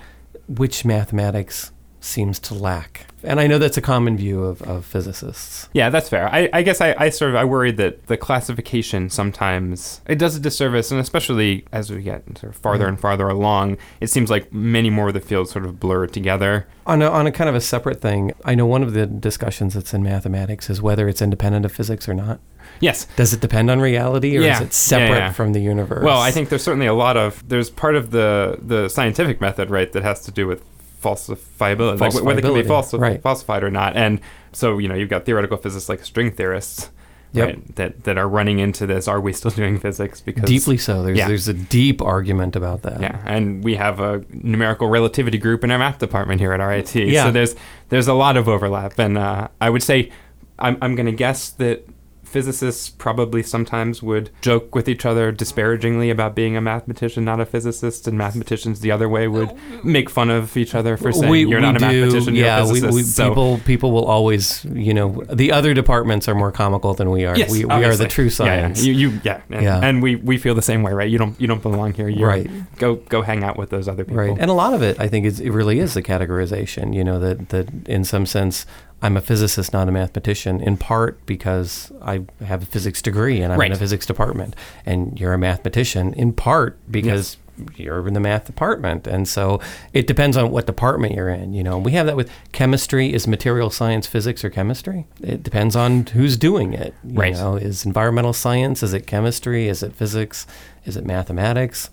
which 0.48 0.86
mathematics 0.86 1.72
seems 2.00 2.40
to 2.40 2.54
lack. 2.54 3.11
And 3.24 3.40
I 3.40 3.48
know 3.48 3.58
that's 3.58 3.78
a 3.78 3.82
common 3.82 4.18
view 4.18 4.44
of, 4.44 4.62
of 4.64 4.86
physicists. 4.86 5.70
Yeah, 5.74 5.90
that's 5.90 6.10
fair. 6.10 6.28
I, 6.34 6.50
I 6.54 6.62
guess 6.64 6.82
I, 6.82 6.96
I 6.98 7.10
sort 7.10 7.32
of 7.32 7.36
I 7.36 7.46
worried 7.46 7.78
that 7.78 8.08
the 8.08 8.18
classification 8.18 9.10
sometimes 9.10 10.02
it 10.08 10.18
does 10.18 10.36
a 10.36 10.40
disservice, 10.40 10.92
and 10.92 11.00
especially 11.00 11.66
as 11.72 11.92
we 11.92 12.02
get 12.02 12.24
sort 12.38 12.54
of 12.54 12.60
farther 12.60 12.86
mm-hmm. 12.86 12.90
and 12.94 13.00
farther 13.00 13.30
along, 13.30 13.78
it 14.00 14.08
seems 14.08 14.30
like 14.30 14.52
many 14.54 14.90
more 14.90 15.10
of 15.10 15.14
the 15.14 15.20
fields 15.20 15.52
sort 15.52 15.66
of 15.66 15.80
blur 15.80 16.08
together. 16.08 16.68
On 16.86 17.02
a, 17.02 17.10
on 17.10 17.28
a 17.28 17.32
kind 17.32 17.50
of 17.50 17.56
a 17.56 17.62
separate 17.62 18.02
thing, 18.02 18.34
I 18.44 18.56
know 18.56 18.66
one 18.66 18.84
of 18.84 18.94
the 18.94 19.06
discussions 19.06 19.76
that's 19.76 19.94
in 19.94 20.02
mathematics 20.04 20.70
is 20.70 20.82
whether 20.82 21.08
it's 21.08 21.22
independent 21.22 21.66
of 21.66 21.72
physics 21.72 22.10
or 22.10 22.14
not. 22.14 22.40
Yes. 22.80 23.06
Does 23.16 23.34
it 23.34 23.42
depend 23.42 23.70
on 23.70 23.80
reality 23.80 24.38
or 24.38 24.42
Yeah. 24.42 24.56
is 24.56 24.62
it 24.62 24.64
Yeah, 24.66 24.70
separate 24.72 25.18
yeah. 25.18 25.32
from 25.32 25.54
the 25.54 25.60
universe? 25.60 26.04
Well, 26.04 26.20
I 26.20 26.32
think 26.32 26.50
there's 26.50 26.64
certainly 26.64 26.88
a 26.88 26.94
lot 26.94 27.18
of 27.18 27.48
there's 27.48 27.70
part 27.70 27.96
of 27.96 28.12
the 28.12 28.58
the 28.62 28.90
scientific 28.90 29.40
method, 29.42 29.70
right, 29.70 29.92
that 29.92 30.04
has 30.04 30.22
to 30.26 30.32
do 30.32 30.48
with 30.48 30.64
falsifiability, 31.02 32.00
like 32.00 32.14
whether 32.24 32.40
it 32.40 32.44
can 32.44 32.54
be 32.54 32.64
falsi- 32.64 33.00
right. 33.00 33.22
falsified 33.22 33.64
or 33.64 33.72
not. 33.72 33.96
And 33.96 34.20
so 34.52 34.78
you 34.78 34.88
know 34.88 34.96
you've 34.96 35.10
got 35.10 35.26
theoretical 35.26 35.58
physicists 35.58 35.90
like 35.90 36.04
string 36.06 36.32
theorists. 36.32 36.92
Yep. 37.34 37.48
Right, 37.48 37.76
that 37.78 38.04
that 38.04 38.18
are 38.18 38.28
running 38.28 38.60
into 38.60 38.86
this. 38.86 39.08
Are 39.08 39.22
we 39.22 39.32
still 39.32 39.52
doing 39.62 39.80
physics? 39.80 40.20
Because 40.20 40.44
deeply 40.44 40.78
so. 40.78 41.02
There's 41.02 41.18
Yeah. 41.18 41.30
there's 41.30 41.48
a 41.48 41.54
deep 41.54 42.02
argument 42.02 42.58
about 42.58 42.82
that. 42.82 43.00
Yeah, 43.00 43.22
and 43.26 43.64
we 43.64 43.76
have 43.76 44.02
a 44.02 44.22
numerical 44.32 44.90
relativity 44.90 45.38
group 45.38 45.64
in 45.64 45.72
our 45.72 45.80
math 45.80 45.98
department 46.00 46.42
here 46.42 46.52
at 46.52 46.60
RIT. 46.60 46.94
Yeah. 46.94 47.24
So 47.26 47.32
there's 47.32 47.56
there's 47.88 48.10
a 48.10 48.14
lot 48.14 48.36
of 48.36 48.50
overlap, 48.50 49.00
and 49.00 49.18
uh, 49.18 49.48
I 49.62 49.70
would 49.70 49.82
say 49.82 50.12
I'm 50.60 50.78
I'm 50.82 50.94
going 50.96 51.06
to 51.06 51.14
guess 51.14 51.52
that 51.52 51.88
physicists 52.32 52.90
probably 52.90 53.44
sometimes 53.44 54.02
would 54.02 54.30
joke 54.42 54.74
with 54.74 54.88
each 54.88 55.06
other 55.06 55.32
disparagingly 55.32 56.10
about 56.10 56.34
being 56.36 56.56
a 56.56 56.62
mathematician, 56.62 57.26
not 57.26 57.40
a 57.40 57.46
physicist, 57.46 58.08
and 58.08 58.18
mathematicians 58.18 58.80
the 58.80 58.92
other 58.92 59.10
way 59.10 59.28
would 59.28 59.52
make 59.84 60.10
fun 60.10 60.30
of 60.30 60.56
each 60.56 60.74
other 60.74 60.96
for 60.98 61.12
saying 61.12 61.30
we, 61.30 61.42
you're 61.42 61.60
we 61.60 61.66
not 61.66 61.76
a 61.76 61.80
do, 61.80 61.86
mathematician, 61.86 62.36
you're 62.36 62.46
yeah, 62.46 62.60
a 62.64 62.66
physicist. 62.66 62.94
we, 62.94 63.02
we, 63.02 63.04
so, 63.04 63.30
people 63.30 63.58
people 63.66 63.92
will 63.92 64.06
always, 64.06 64.64
you 64.66 64.94
know, 64.94 65.24
the 65.32 65.52
other 65.52 65.74
departments 65.74 66.28
are 66.30 66.36
more 66.36 66.52
comical 66.52 66.94
than 66.94 67.10
we 67.12 67.26
are. 67.26 67.38
yes, 67.38 67.52
we, 67.52 67.66
we 67.66 67.84
are 67.86 67.96
the 67.96 68.08
true 68.08 68.26
Yeah, 68.26 68.30
yeah. 68.46 68.62
science. 68.62 68.84
You, 68.84 68.94
you, 68.94 69.20
yeah, 69.24 69.42
and, 69.50 69.62
Yeah. 69.64 69.80
and 69.84 70.02
we, 70.02 70.16
we 70.16 70.38
feel 70.38 70.56
the 70.56 70.62
same 70.62 70.84
way, 70.84 70.94
right? 70.94 71.10
You 71.10 71.18
don't 71.18 71.40
you 71.40 71.48
don't 71.48 71.62
belong 71.62 71.94
here. 71.94 72.08
You 72.08 72.26
Right. 72.26 72.50
Go 72.78 72.96
go 72.96 73.22
hang 73.22 73.44
out 73.44 73.58
with 73.58 73.70
those 73.72 73.88
other 73.88 74.04
people. 74.06 74.22
Right, 74.24 74.38
and 74.40 74.50
a 74.50 74.54
lot 74.54 74.74
of 74.74 74.82
it, 74.82 75.00
I 75.00 75.08
think, 75.08 75.26
is 75.26 75.40
it 75.40 75.50
really 75.52 75.80
is 75.80 75.94
the 75.94 76.02
categorization. 76.02 76.94
You 76.94 77.04
know, 77.04 77.20
that 77.20 77.50
that 77.50 77.68
in 77.88 78.04
some 78.06 78.26
sense, 78.26 78.66
I'm 79.02 79.18
a 79.18 79.22
physicist, 79.22 79.74
not 79.74 79.88
a 79.88 79.92
mathematician. 79.92 80.60
In 80.62 80.78
part 80.78 81.26
because 81.26 81.92
I 82.02 82.22
have 82.46 82.64
a 82.64 82.66
physics 82.66 83.02
degree 83.02 83.42
and 83.42 83.52
I'm 83.54 83.62
in 83.62 83.72
a 83.72 83.76
physics 83.76 84.06
department, 84.06 84.56
and 84.86 85.20
you're 85.20 85.34
a 85.34 85.38
mathematician. 85.38 86.14
In 86.14 86.34
part 86.34 86.78
because 86.90 87.38
you're 87.76 88.08
in 88.08 88.14
the 88.14 88.20
math 88.20 88.46
department. 88.46 89.06
And 89.06 89.28
so 89.28 89.60
it 89.94 90.08
depends 90.08 90.36
on 90.38 90.50
what 90.52 90.66
department 90.66 91.14
you're 91.16 91.30
in. 91.30 91.54
You 91.54 91.64
know, 91.64 91.78
we 91.78 91.92
have 91.92 92.06
that 92.08 92.16
with 92.16 92.30
chemistry. 92.54 93.14
Is 93.14 93.28
material 93.28 93.70
science 93.70 94.08
physics 94.08 94.44
or 94.44 94.50
chemistry? 94.50 95.06
It 95.22 95.44
depends 95.44 95.76
on 95.76 96.06
who's 96.08 96.38
doing 96.38 96.74
it. 96.74 96.94
You 97.04 97.20
Right. 97.20 97.34
know, 97.34 97.56
is 97.58 97.86
environmental 97.86 98.34
science? 98.34 98.82
Is 98.82 98.94
it 98.94 99.06
chemistry? 99.06 99.68
Is 99.68 99.84
it 99.84 99.94
physics? 99.94 100.48
Is 100.86 100.98
it 100.98 101.06
mathematics? 101.06 101.90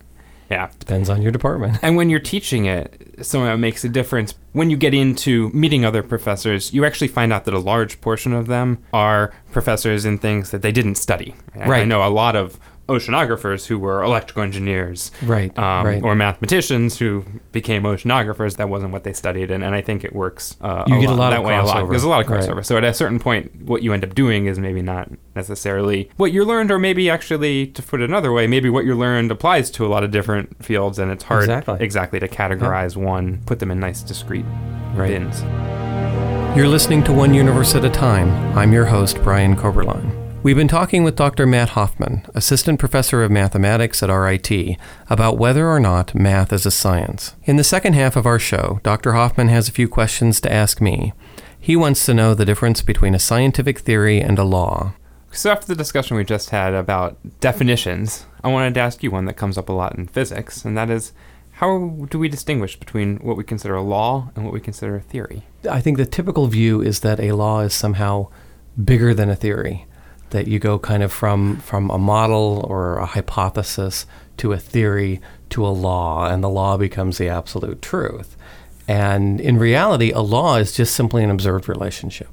Yeah. 0.51 0.71
Depends 0.79 1.11
on 1.11 1.23
your 1.23 1.31
department. 1.31 1.79
And 1.83 1.97
when 1.97 2.11
you're 2.11 2.21
teaching 2.21 2.67
it, 2.67 3.17
somehow 3.23 3.55
it 3.55 3.59
makes 3.59 3.85
a 3.85 3.89
difference. 3.89 4.35
When 4.53 4.71
you 4.71 4.77
get 4.77 4.95
into 4.95 5.51
meeting 5.51 5.85
other 5.85 6.03
professors, 6.03 6.73
you 6.73 6.85
actually 6.85 7.09
find 7.09 7.33
out 7.33 7.45
that 7.45 7.55
a 7.55 7.59
large 7.59 8.01
portion 8.01 8.33
of 8.33 8.47
them 8.47 8.79
are 8.93 9.33
professors 9.53 10.05
in 10.05 10.19
things 10.19 10.51
that 10.51 10.63
they 10.63 10.73
didn't 10.73 10.95
study. 10.95 11.35
Right. 11.55 11.83
I 11.83 11.85
know 11.85 12.07
a 12.07 12.09
lot 12.09 12.35
of 12.35 12.59
oceanographers 12.89 13.67
who 13.67 13.79
were 13.79 14.03
electrical 14.03 14.43
engineers. 14.43 15.11
Right, 15.23 15.57
Um, 15.59 15.87
right. 15.87 16.03
Or 16.03 16.15
mathematicians 16.15 16.99
who 16.99 17.25
became 17.53 17.83
oceanographers. 17.85 18.57
That 18.57 18.69
wasn't 18.69 18.93
what 18.93 19.05
they 19.05 19.13
studied. 19.13 19.51
And, 19.51 19.63
and 19.63 19.75
I 19.75 19.81
think 19.83 20.05
it 20.05 20.15
works 20.15 20.57
uh, 20.61 20.85
You 20.87 21.01
get 21.01 21.11
a 21.11 21.13
lot, 21.13 21.19
lot 21.19 21.31
that 21.31 21.39
of 21.41 21.45
way 21.47 21.57
a 21.57 21.63
lot. 21.65 21.89
There's 21.89 22.03
a 22.03 22.09
lot 22.09 22.25
of 22.25 22.31
Right. 22.31 22.41
crossover. 22.43 22.65
So 22.65 22.77
at 22.77 22.85
a 22.85 22.95
certain 22.95 23.19
point, 23.19 23.51
what 23.63 23.83
you 23.83 23.93
end 23.93 24.05
up 24.05 24.15
doing 24.15 24.47
is 24.47 24.59
maybe 24.59 24.83
not 24.83 25.11
necessarily 25.37 26.11
what 26.17 26.33
you 26.33 26.45
learned, 26.45 26.71
or 26.71 26.79
maybe 26.79 27.09
actually, 27.11 27.67
to 27.69 27.83
put 27.83 28.01
it 28.01 28.05
another 28.09 28.33
way, 28.33 28.47
maybe 28.47 28.69
what 28.71 28.85
you 28.85 28.95
learned 28.97 29.31
applies 29.31 29.71
to 29.73 29.87
a 29.87 29.89
lot 29.89 30.03
of 30.03 30.11
different 30.11 30.65
fields, 30.65 30.99
and 30.99 31.11
it's 31.13 31.25
hard 31.25 31.45
Exactly. 31.45 31.77
exactly 31.81 32.21
to 32.21 32.29
categorize 32.29 32.97
one, 32.97 33.41
put 33.47 33.59
them 33.61 33.71
in 33.71 33.79
nice, 33.81 34.03
discrete 34.03 34.45
Right. 34.95 35.09
bins. 35.09 35.43
You're 36.57 36.67
listening 36.69 37.05
to 37.05 37.13
One 37.13 37.35
Universe 37.35 37.75
at 37.75 37.85
a 37.85 37.91
Time. 37.91 38.29
I'm 38.59 38.73
your 38.73 38.87
host, 38.87 39.23
Brian 39.23 39.55
Koberlein. 39.55 40.28
We've 40.41 40.57
been 40.57 40.69
talking 40.69 41.03
with 41.03 41.17
Dr. 41.17 41.47
Matt 41.47 41.71
Hoffman, 41.71 42.25
Assistant 42.33 42.79
Professor 42.79 43.25
of 43.25 43.31
Mathematics 43.31 44.05
at 44.05 44.09
RIT, 44.09 44.79
about 45.11 45.37
whether 45.37 45.69
or 45.69 45.81
not 45.81 46.15
math 46.15 46.53
is 46.53 46.65
a 46.65 46.71
science. 46.71 47.35
In 47.43 47.57
the 47.57 47.65
second 47.65 47.95
half 47.95 48.15
of 48.15 48.25
our 48.25 48.39
show, 48.39 48.79
Dr. 48.85 49.15
Hoffman 49.15 49.49
has 49.49 49.69
a 49.69 49.73
few 49.73 49.89
questions 49.89 50.41
to 50.41 50.53
ask 50.53 50.81
me. 50.81 51.13
He 51.59 51.75
wants 51.75 52.07
to 52.07 52.15
know 52.15 52.35
the 52.35 52.45
difference 52.45 52.83
between 52.83 53.17
a 53.17 53.19
scientific 53.19 53.81
theory 53.81 54.21
and 54.21 54.39
a 54.39 54.45
law. 54.45 54.95
So 55.33 55.51
after 55.51 55.67
the 55.67 55.75
discussion 55.75 56.17
we 56.17 56.25
just 56.25 56.51
had 56.51 56.73
about 56.73 57.19
definitions, 57.41 58.25
I 58.45 58.49
wanted 58.49 58.75
to 58.75 58.81
ask 58.81 59.03
you 59.03 59.11
one 59.11 59.25
that 59.25 59.37
comes 59.37 59.59
up 59.59 59.69
a 59.69 59.73
lot 59.73 59.99
in 59.99 60.07
physics, 60.07 60.65
and 60.65 60.79
that 60.79 60.89
is, 60.89 61.13
how 61.55 62.07
do 62.11 62.19
we 62.19 62.29
distinguish 62.29 62.79
between 62.79 63.17
what 63.17 63.37
we 63.37 63.43
consider 63.43 63.75
a 63.75 63.83
law 63.83 64.31
and 64.37 64.45
what 64.45 64.55
we 64.55 64.61
consider 64.61 64.95
a 64.95 65.01
theory? 65.01 65.43
I 65.69 65.81
think 65.81 65.97
the 65.97 66.07
typical 66.07 66.47
view 66.47 66.81
is 66.81 67.01
that 67.01 67.19
a 67.19 67.33
law 67.33 67.61
is 67.61 67.75
somehow 67.75 68.29
bigger 68.83 69.13
than 69.13 69.29
a 69.29 69.37
theory, 69.37 69.85
that 70.31 70.47
you 70.47 70.59
go 70.59 70.79
kind 70.79 71.03
of 71.03 71.13
from, 71.13 71.59
from 71.59 71.91
a 71.91 71.99
model 71.99 72.65
or 72.69 72.99
a 72.99 73.07
hypothesis 73.07 74.07
to 74.39 74.53
a 74.53 74.59
theory 74.59 75.21
to 75.51 75.67
a 75.67 75.69
law, 75.69 76.29
and 76.29 76.43
the 76.45 76.49
law 76.49 76.77
becomes 76.77 77.19
the 77.19 77.29
absolute 77.29 77.81
truth. 77.83 78.37
And 78.87 79.41
in 79.41 79.59
reality, 79.59 80.11
a 80.13 80.21
law 80.21 80.57
is 80.57 80.73
just 80.73 80.95
simply 80.95 81.23
an 81.25 81.31
observed 81.31 81.69
relationship. 81.69 82.29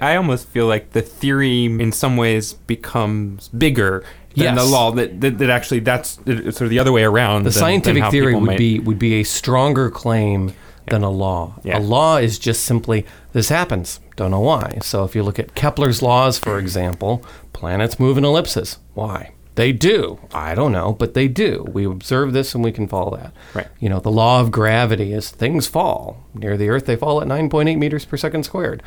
I 0.00 0.16
almost 0.16 0.48
feel 0.48 0.66
like 0.66 0.92
the 0.92 1.02
theory, 1.02 1.66
in 1.66 1.92
some 1.92 2.16
ways, 2.16 2.54
becomes 2.54 3.48
bigger 3.48 4.04
than 4.34 4.56
the 4.56 4.64
law. 4.64 4.90
That, 4.90 5.20
that 5.20 5.38
that 5.38 5.50
actually 5.50 5.80
that's 5.80 6.14
sort 6.14 6.62
of 6.62 6.70
the 6.70 6.78
other 6.78 6.90
way 6.92 7.04
around. 7.04 7.44
The 7.44 7.50
than- 7.50 7.54
than 7.54 7.60
scientific 7.60 8.02
how 8.02 8.10
theory 8.10 8.34
would 8.34 8.42
might- 8.42 8.58
be 8.58 8.78
would 8.80 8.98
be 8.98 9.20
a 9.20 9.22
stronger 9.22 9.90
claim 9.90 10.54
than 10.88 11.04
a 11.04 11.10
law. 11.10 11.54
Yeah. 11.62 11.78
A 11.78 11.80
law 11.80 12.16
is 12.16 12.38
just 12.38 12.64
simply 12.64 13.06
this 13.32 13.48
happens. 13.48 14.00
Don't 14.16 14.30
know 14.30 14.40
why. 14.40 14.78
So 14.82 15.04
if 15.04 15.14
you 15.14 15.22
look 15.22 15.38
at 15.38 15.54
Kepler's 15.54 16.02
laws, 16.02 16.38
for 16.38 16.58
example, 16.58 17.24
planets 17.52 17.98
move 17.98 18.18
in 18.18 18.24
ellipses. 18.24 18.78
Why? 18.94 19.32
They 19.54 19.72
do. 19.72 20.18
I 20.32 20.54
don't 20.54 20.72
know, 20.72 20.92
but 20.92 21.14
they 21.14 21.28
do. 21.28 21.66
We 21.72 21.84
observe 21.84 22.32
this 22.32 22.54
and 22.54 22.64
we 22.64 22.72
can 22.72 22.88
follow 22.88 23.16
that. 23.16 23.34
Right. 23.54 23.68
You 23.80 23.88
know, 23.88 24.00
the 24.00 24.10
law 24.10 24.40
of 24.40 24.50
gravity 24.50 25.12
is 25.12 25.30
things 25.30 25.66
fall. 25.66 26.24
Near 26.34 26.56
the 26.56 26.70
Earth, 26.70 26.86
they 26.86 26.96
fall 26.96 27.20
at 27.20 27.28
9.8 27.28 27.76
meters 27.78 28.04
per 28.04 28.16
second 28.16 28.44
squared. 28.44 28.82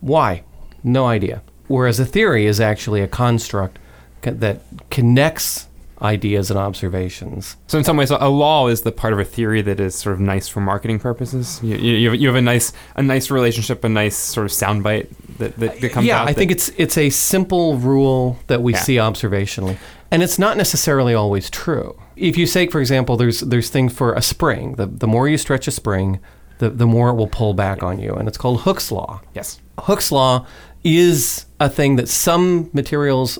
Why? 0.00 0.42
No 0.82 1.06
idea. 1.06 1.42
Whereas 1.68 2.00
a 2.00 2.04
theory 2.04 2.46
is 2.46 2.60
actually 2.60 3.02
a 3.02 3.08
construct 3.08 3.78
that 4.22 4.62
connects 4.90 5.68
ideas 6.04 6.50
and 6.50 6.58
observations. 6.58 7.56
So 7.66 7.78
in 7.78 7.84
some 7.84 7.96
ways, 7.96 8.10
a 8.10 8.28
law 8.28 8.68
is 8.68 8.82
the 8.82 8.92
part 8.92 9.12
of 9.12 9.18
a 9.18 9.24
theory 9.24 9.62
that 9.62 9.80
is 9.80 9.94
sort 9.94 10.12
of 10.14 10.20
nice 10.20 10.46
for 10.48 10.60
marketing 10.60 10.98
purposes. 11.00 11.60
You, 11.62 11.76
you, 11.76 12.12
you 12.12 12.28
have- 12.28 12.36
a 12.36 12.42
nice 12.42 12.72
a 12.94 13.02
nice 13.02 13.30
relationship, 13.30 13.82
a 13.84 13.88
nice 13.88 14.16
sort 14.16 14.44
of 14.46 14.52
soundbite 14.52 15.08
that, 15.38 15.56
that, 15.56 15.80
that 15.80 15.92
comes 15.92 16.06
yeah, 16.06 16.20
out. 16.20 16.28
I 16.28 16.32
think 16.34 16.50
it's 16.50 16.68
it's 16.76 16.98
a 16.98 17.10
simple 17.10 17.76
rule 17.78 18.38
that 18.48 18.60
we 18.62 18.72
Yeah. 18.74 18.80
see 18.80 18.96
observationally, 18.96 19.76
and 20.10 20.22
it's 20.22 20.38
not 20.38 20.56
necessarily 20.56 21.14
always 21.14 21.48
true. 21.50 21.98
If 22.16 22.36
you 22.36 22.46
say, 22.46 22.66
for 22.68 22.80
example, 22.80 23.16
there's 23.16 23.40
there's 23.40 23.70
things 23.70 23.92
for 23.92 24.12
a 24.14 24.20
spring. 24.22 24.74
The 24.76 24.86
the 24.86 25.06
more 25.06 25.26
you 25.28 25.38
stretch 25.38 25.66
a 25.68 25.70
spring, 25.70 26.20
the 26.58 26.68
the 26.70 26.86
more 26.86 27.08
it 27.10 27.14
will 27.14 27.28
pull 27.28 27.54
back 27.54 27.82
on 27.82 27.98
you, 27.98 28.12
and 28.14 28.28
it's 28.28 28.38
called 28.38 28.60
Hooke's 28.62 28.92
law. 28.92 29.20
yes. 29.34 29.60
Hooke's 29.80 30.12
law 30.12 30.46
is 30.84 31.46
a 31.60 31.68
thing 31.68 31.96
that 31.96 32.08
some 32.08 32.68
materials 32.72 33.38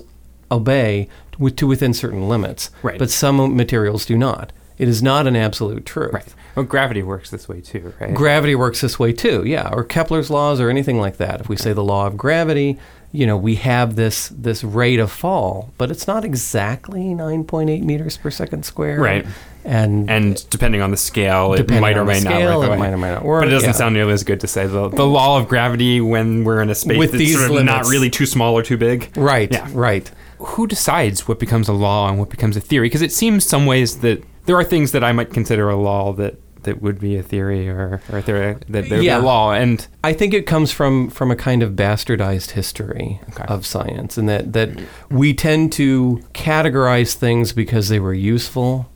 obey 0.51 1.07
to, 1.33 1.49
to 1.49 1.67
within 1.67 1.93
certain 1.93 2.27
limits, 2.29 2.71
Right. 2.83 2.99
but 2.99 3.09
some 3.09 3.55
materials 3.55 4.05
do 4.05 4.17
not. 4.17 4.51
It 4.77 4.87
is 4.89 5.01
not 5.01 5.25
an 5.25 5.35
absolute 5.37 5.85
truth. 5.85 6.13
Right. 6.13 6.33
Well, 6.55 6.65
gravity 6.65 7.01
works 7.03 7.29
this 7.29 7.47
way 7.47 7.61
too, 7.61 7.93
right? 7.99 8.13
Gravity 8.13 8.55
works 8.55 8.81
this 8.81 8.99
way 8.99 9.13
too, 9.13 9.43
yeah, 9.45 9.69
or 9.71 9.83
Kepler's 9.83 10.29
laws 10.29 10.59
or 10.59 10.69
anything 10.69 10.99
like 10.99 11.17
that. 11.17 11.39
If 11.41 11.49
we 11.49 11.55
say 11.55 11.71
the 11.73 11.83
law 11.83 12.07
of 12.07 12.17
gravity, 12.17 12.77
you 13.13 13.25
know, 13.25 13.37
we 13.37 13.55
have 13.55 13.95
this 13.95 14.29
this 14.29 14.63
rate 14.65 14.99
of 14.99 15.11
fall, 15.11 15.71
but 15.77 15.91
it's 15.91 16.07
not 16.07 16.25
exactly 16.25 17.01
9.8 17.13 17.83
meters 17.83 18.17
per 18.17 18.29
second 18.29 18.63
squared. 18.65 18.99
Right. 18.99 19.25
And, 19.63 20.09
and 20.11 20.47
depending 20.49 20.81
on 20.81 20.91
the 20.91 20.97
scale, 20.97 21.53
it 21.53 21.69
might 21.69 21.97
or 21.97 22.05
may 22.05 22.19
scale, 22.19 22.61
not 22.61 22.69
work. 22.69 22.75
it 22.77 22.79
might 22.79 22.89
or 22.93 22.97
might 22.97 23.13
not 23.13 23.23
work, 23.25 23.41
But 23.41 23.47
it 23.47 23.51
doesn't 23.51 23.69
yeah. 23.69 23.73
sound 23.73 23.95
nearly 23.95 24.13
as 24.13 24.23
good 24.23 24.41
to 24.41 24.47
say 24.47 24.67
the, 24.67 24.89
the 24.89 25.05
law 25.07 25.39
of 25.39 25.47
gravity 25.47 26.01
when 26.01 26.43
we're 26.43 26.61
in 26.61 26.69
a 26.69 26.75
space 26.75 26.97
With 26.99 27.11
that's 27.13 27.19
these 27.19 27.39
sort 27.39 27.59
of 27.59 27.65
not 27.65 27.87
really 27.87 28.09
too 28.11 28.25
small 28.27 28.53
or 28.55 28.61
too 28.61 28.77
big. 28.77 29.11
right, 29.17 29.51
Yeah. 29.51 29.67
right. 29.73 30.09
Who 30.45 30.67
decides 30.67 31.27
what 31.27 31.39
becomes 31.39 31.67
a 31.67 31.73
law 31.73 32.07
and 32.09 32.17
what 32.19 32.29
becomes 32.29 32.55
a 32.57 32.61
theory? 32.61 32.87
Because 32.87 33.01
it 33.01 33.11
seems 33.11 33.45
some 33.45 33.65
ways 33.65 33.99
that 33.99 34.23
there 34.45 34.55
are 34.55 34.63
things 34.63 34.91
that 34.91 35.03
I 35.03 35.11
might 35.11 35.33
consider 35.33 35.69
a 35.69 35.75
law 35.75 36.13
that, 36.13 36.35
that 36.63 36.81
would 36.81 36.99
be 36.99 37.15
a 37.17 37.23
theory 37.23 37.67
or, 37.69 38.01
or 38.11 38.19
a 38.19 38.21
theory 38.21 38.55
that 38.69 38.87
they're 38.89 39.01
Yeah. 39.01 39.17
law. 39.17 39.51
And 39.53 39.85
I 40.03 40.13
think 40.13 40.33
it 40.33 40.45
comes 40.45 40.71
from 40.71 41.09
from 41.09 41.31
a 41.31 41.35
kind 41.35 41.61
of 41.63 41.71
bastardized 41.73 42.51
history 42.51 43.19
Okay. 43.31 43.43
of 43.47 43.65
science, 43.65 44.17
and 44.17 44.27
that 44.29 44.53
that 44.53 44.69
we 45.09 45.33
tend 45.33 45.71
to 45.73 46.21
categorize 46.33 47.13
things 47.13 47.51
because 47.53 47.89
they 47.89 47.99
were 47.99 48.13
useful, 48.13 48.87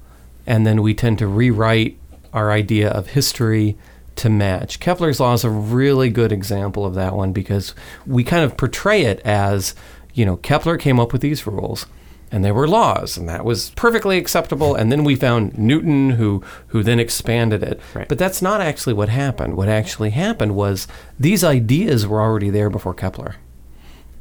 and 0.47 0.65
then 0.67 0.81
we 0.81 0.93
tend 0.93 1.17
to 1.19 1.27
rewrite 1.27 1.97
our 2.33 2.51
idea 2.51 2.89
of 2.89 3.07
history 3.07 3.75
to 4.17 4.29
match. 4.29 4.79
Kepler's 4.79 5.19
law 5.19 5.33
is 5.33 5.43
a 5.43 5.49
really 5.49 6.09
good 6.09 6.31
example 6.31 6.85
of 6.85 6.93
that 6.93 7.15
one 7.15 7.31
because 7.33 7.73
we 8.05 8.23
kind 8.23 8.43
of 8.43 8.57
portray 8.57 9.03
it 9.03 9.19
as, 9.21 9.73
you 10.19 10.25
know, 10.25 10.37
Kepler 10.49 10.77
came 10.77 10.99
up 10.99 11.11
with 11.13 11.21
these 11.21 11.47
rules 11.47 11.85
and 12.31 12.43
they 12.45 12.51
were 12.51 12.67
laws 12.67 13.17
and 13.17 13.27
that 13.29 13.43
was 13.45 13.69
perfectly 13.71 14.17
acceptable 14.17 14.75
and 14.75 14.91
then 14.91 15.03
we 15.03 15.15
found 15.15 15.57
Newton 15.57 16.11
who 16.19 16.43
who 16.71 16.83
then 16.83 16.99
expanded 16.99 17.61
it. 17.63 17.79
Right. 17.95 18.07
But 18.09 18.17
that's 18.19 18.41
not 18.41 18.59
actually 18.69 18.93
what 18.93 19.09
happened. 19.09 19.55
What 19.55 19.69
actually 19.69 20.11
happened 20.11 20.53
was 20.55 20.87
these 21.19 21.43
ideas 21.43 22.05
were 22.05 22.21
already 22.21 22.49
there 22.51 22.69
before 22.69 22.93
Kepler. 22.93 23.35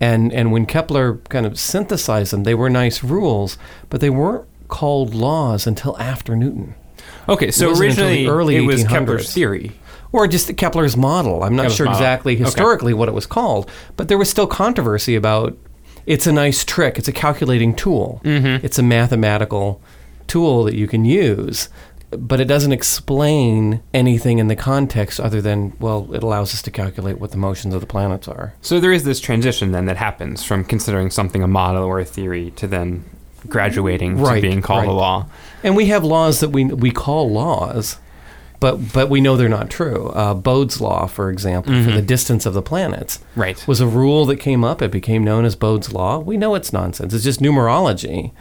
And 0.01 0.33
and 0.33 0.53
when 0.53 0.65
Kepler 0.67 1.17
kind 1.29 1.45
of 1.47 1.59
synthesized 1.59 2.33
them, 2.33 2.45
they 2.45 2.55
were 2.55 2.71
nice 2.71 3.03
rules, 3.03 3.59
but 3.91 4.01
they 4.01 4.11
weren't 4.11 4.47
called 4.69 5.15
laws 5.15 5.67
until 5.67 5.99
after 5.99 6.37
Newton. 6.37 6.75
okay, 7.29 7.51
so 7.51 7.69
wasn't 7.71 7.91
until 7.91 8.07
the 8.07 8.13
originally 8.15 8.27
early 8.29 8.57
it 8.57 8.61
was 8.61 8.85
1800s. 8.85 8.89
Kepler's 8.89 9.33
theory. 9.35 9.73
Or 10.13 10.27
just 10.29 10.57
Kepler's 10.57 10.97
model. 10.97 11.43
I'm 11.43 11.55
not 11.57 11.63
Kepler's 11.65 11.77
sure 11.77 11.87
model. 11.87 12.01
exactly 12.01 12.35
Okay. 12.35 12.45
historically 12.45 12.95
what 12.95 13.09
it 13.09 13.15
was 13.15 13.27
called, 13.27 13.69
but 13.97 14.09
there 14.09 14.17
was 14.17 14.31
still 14.31 14.47
controversy 14.47 15.15
about 15.17 15.57
it's 16.09 16.27
a 16.27 16.33
nice 16.33 16.65
trick. 16.65 16.99
It's 16.99 17.07
a 17.07 17.13
calculating 17.13 17.75
tool. 17.77 18.23
Mm-hmm. 18.25 18.65
It's 18.65 18.79
a 18.79 18.83
mathematical 18.83 19.83
tool 20.27 20.65
that 20.65 20.75
you 20.75 20.89
can 20.89 21.05
use, 21.05 21.69
but 22.11 22.41
it 22.41 22.47
doesn't 22.47 22.73
explain 22.73 23.83
anything 23.93 24.39
in 24.39 24.49
the 24.49 24.57
context 24.57 25.21
other 25.21 25.43
than, 25.43 25.77
well, 25.79 26.09
it 26.15 26.23
allows 26.23 26.55
us 26.55 26.63
to 26.63 26.71
calculate 26.71 27.19
what 27.21 27.31
the 27.33 27.37
motions 27.37 27.75
of 27.75 27.83
the 27.83 27.87
planets 27.87 28.27
are. 28.27 28.55
So 28.63 28.81
there 28.81 28.91
is 28.91 29.05
this 29.05 29.21
transition 29.21 29.73
then 29.73 29.85
that 29.85 29.99
happens 29.99 30.43
from 30.43 30.65
considering 30.65 31.11
something 31.11 31.43
a 31.43 31.47
model 31.47 31.85
or 31.85 32.01
a 32.01 32.07
theory 32.07 32.53
to 32.53 32.67
then 32.67 33.05
graduating 33.47 34.17
to 34.17 34.41
being 34.41 34.63
called 34.63 34.87
a 34.87 34.93
law. 34.93 35.27
And 35.63 35.77
we 35.77 35.87
have 35.87 36.05
laws 36.05 36.41
that 36.41 36.49
we 36.49 36.65
we 36.65 36.91
call 36.91 37.31
laws, 37.31 37.99
but 38.61 38.93
but 38.93 39.09
we 39.09 39.21
know 39.21 39.37
they're 39.37 39.49
not 39.49 39.71
true. 39.71 40.09
Uh, 40.09 40.35
Bode's 40.35 40.81
law, 40.81 41.07
for 41.07 41.31
example, 41.31 41.73
for 41.85 41.91
the 41.91 42.03
distance 42.03 42.45
of 42.47 42.55
the 42.55 42.63
planets, 42.63 43.21
Right. 43.37 43.63
was 43.69 43.81
a 43.81 43.87
rule 43.87 44.27
that 44.27 44.37
came 44.37 44.65
up. 44.65 44.83
It 44.83 44.91
became 44.91 45.23
known 45.25 45.45
as 45.45 45.55
Bode's 45.57 45.93
law. 45.93 46.19
We 46.19 46.37
know 46.37 46.55
it's 46.55 46.73
nonsense. 46.73 47.15
It's 47.15 47.25
just 47.25 47.41
numerology, 47.41 48.33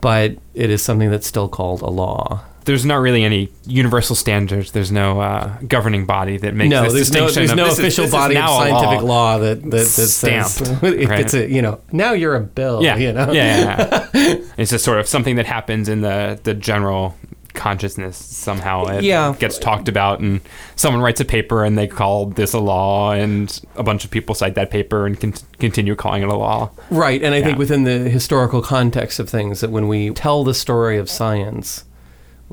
but 0.00 0.36
it 0.54 0.70
is 0.70 0.82
something 0.82 1.10
that's 1.10 1.26
still 1.26 1.48
called 1.48 1.80
a 1.82 1.88
law. 1.90 2.44
There's 2.66 2.86
not 2.86 2.96
really 2.96 3.24
any 3.24 3.50
universal 3.66 4.16
standards. 4.16 4.72
There's 4.72 4.90
no 4.90 5.20
uh, 5.20 5.58
governing 5.68 6.06
body 6.06 6.38
that 6.38 6.54
makes 6.54 6.70
no, 6.70 6.84
this 6.84 6.94
there's 6.94 7.12
no 7.12 7.26
distinction. 7.26 7.56
there's 7.56 7.70
of 7.70 7.78
no 7.78 7.84
official 7.84 8.04
is 8.06 8.10
body 8.10 8.36
of 8.38 8.48
scientific 8.48 9.02
law. 9.02 9.34
law, 9.34 9.38
that 9.38 9.62
that, 9.62 9.70
that 9.70 9.84
says 9.84 10.14
Stamped, 10.14 10.60
if 10.82 11.08
right? 11.10 11.20
it's 11.20 11.34
a 11.34 11.46
you 11.46 11.60
know 11.60 11.80
now 11.92 12.12
you're 12.14 12.34
a 12.34 12.40
bill. 12.40 12.82
Yeah, 12.82 12.96
you 12.96 13.12
know. 13.12 13.32
yeah, 13.32 13.58
yeah, 13.60 14.08
yeah. 14.14 14.36
it's 14.56 14.70
just 14.70 14.82
sort 14.82 14.98
of 14.98 15.06
something 15.06 15.36
that 15.36 15.44
happens 15.44 15.90
in 15.90 16.00
the 16.00 16.40
the 16.42 16.54
general 16.54 17.16
consciousness 17.54 18.16
somehow. 18.16 18.84
It 18.86 19.04
Yeah. 19.04 19.34
gets 19.38 19.58
talked 19.58 19.88
about, 19.88 20.20
and 20.20 20.40
someone 20.76 21.02
writes 21.02 21.20
a 21.20 21.24
paper 21.24 21.64
and 21.64 21.78
they 21.78 21.86
call 21.86 22.26
this 22.26 22.52
a 22.52 22.58
law, 22.58 23.12
and 23.12 23.58
a 23.76 23.82
bunch 23.82 24.04
of 24.04 24.10
people 24.10 24.34
cite 24.34 24.54
that 24.56 24.70
paper 24.70 25.06
and 25.06 25.18
con- 25.18 25.34
continue 25.58 25.94
calling 25.94 26.22
it 26.22 26.28
a 26.28 26.34
law. 26.36 26.70
Right, 26.90 27.22
and 27.22 27.34
I 27.34 27.42
think 27.42 27.58
within 27.58 27.84
the 27.84 28.10
historical 28.10 28.60
context 28.60 29.18
of 29.18 29.30
things, 29.30 29.60
that 29.60 29.70
when 29.70 29.88
we 29.88 30.10
tell 30.10 30.44
the 30.44 30.54
story 30.54 30.98
of 30.98 31.08
science, 31.08 31.84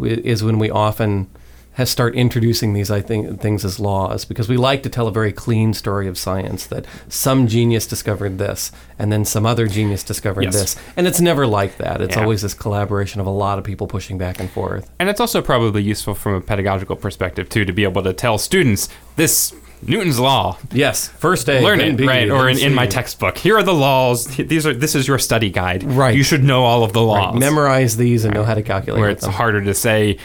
is 0.01 0.43
when 0.43 0.57
we 0.59 0.69
often 0.69 1.27
has 1.75 1.89
start 1.89 2.15
introducing 2.15 2.73
these 2.73 2.91
I 2.91 2.99
think 3.01 3.39
things 3.39 3.63
as 3.63 3.79
laws 3.79 4.25
because 4.25 4.49
we 4.49 4.57
like 4.57 4.83
to 4.83 4.89
tell 4.89 5.07
a 5.07 5.11
very 5.11 5.31
clean 5.31 5.73
story 5.73 6.07
of 6.07 6.17
science 6.17 6.65
that 6.67 6.85
some 7.07 7.47
genius 7.47 7.87
discovered 7.87 8.37
this 8.39 8.71
and 8.99 9.09
then 9.11 9.23
some 9.23 9.45
other 9.45 9.67
genius 9.67 10.03
discovered 10.03 10.43
Yes. 10.43 10.53
this 10.53 10.75
and 10.97 11.07
it's 11.07 11.21
never 11.21 11.47
like 11.47 11.77
that 11.77 12.01
it's 12.01 12.15
Yeah. 12.15 12.23
always 12.23 12.41
this 12.41 12.53
collaboration 12.53 13.21
of 13.21 13.25
a 13.27 13.31
lot 13.31 13.57
of 13.57 13.63
people 13.63 13.87
pushing 13.87 14.17
back 14.17 14.39
and 14.39 14.49
forth 14.51 14.89
And 14.99 15.07
it's 15.09 15.21
also 15.21 15.41
probably 15.41 15.81
useful 15.81 16.13
from 16.13 16.33
a 16.35 16.41
pedagogical 16.41 16.97
perspective 16.97 17.47
too 17.47 17.63
to 17.63 17.71
be 17.71 17.83
able 17.83 18.03
to 18.03 18.11
tell 18.13 18.37
students 18.37 18.89
this 19.15 19.53
Newton's 19.83 20.19
law. 20.19 20.57
yes 20.73 21.07
first 21.07 21.45
day. 21.47 21.63
Learn 21.63 21.79
it, 21.81 21.99
right? 22.05 22.29
Or 22.29 22.47
in, 22.49 22.59
in 22.59 22.75
my 22.75 22.85
textbook, 22.85 23.35
here 23.39 23.57
are 23.57 23.63
the 23.63 23.73
laws. 23.73 24.25
These 24.27 24.67
are 24.67 24.73
this 24.75 24.93
is 24.93 25.07
your 25.07 25.17
study 25.17 25.49
guide. 25.49 25.83
Right. 25.83 26.13
You 26.15 26.21
should 26.21 26.43
know 26.43 26.65
all 26.65 26.83
of 26.83 26.93
the 26.93 27.01
laws. 27.01 27.33
Right, 27.33 27.39
memorize 27.39 27.97
these 27.97 28.23
and 28.23 28.31
know 28.31 28.43
how 28.43 28.53
to 28.53 28.61
calculate 28.61 28.99
where 29.01 29.09
it's 29.09 29.23
them. 29.23 29.31
harder 29.33 29.59
to 29.63 29.73
say, 29.73 30.17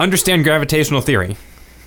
understand 0.00 0.44
gravitational 0.44 1.00
theory. 1.00 1.36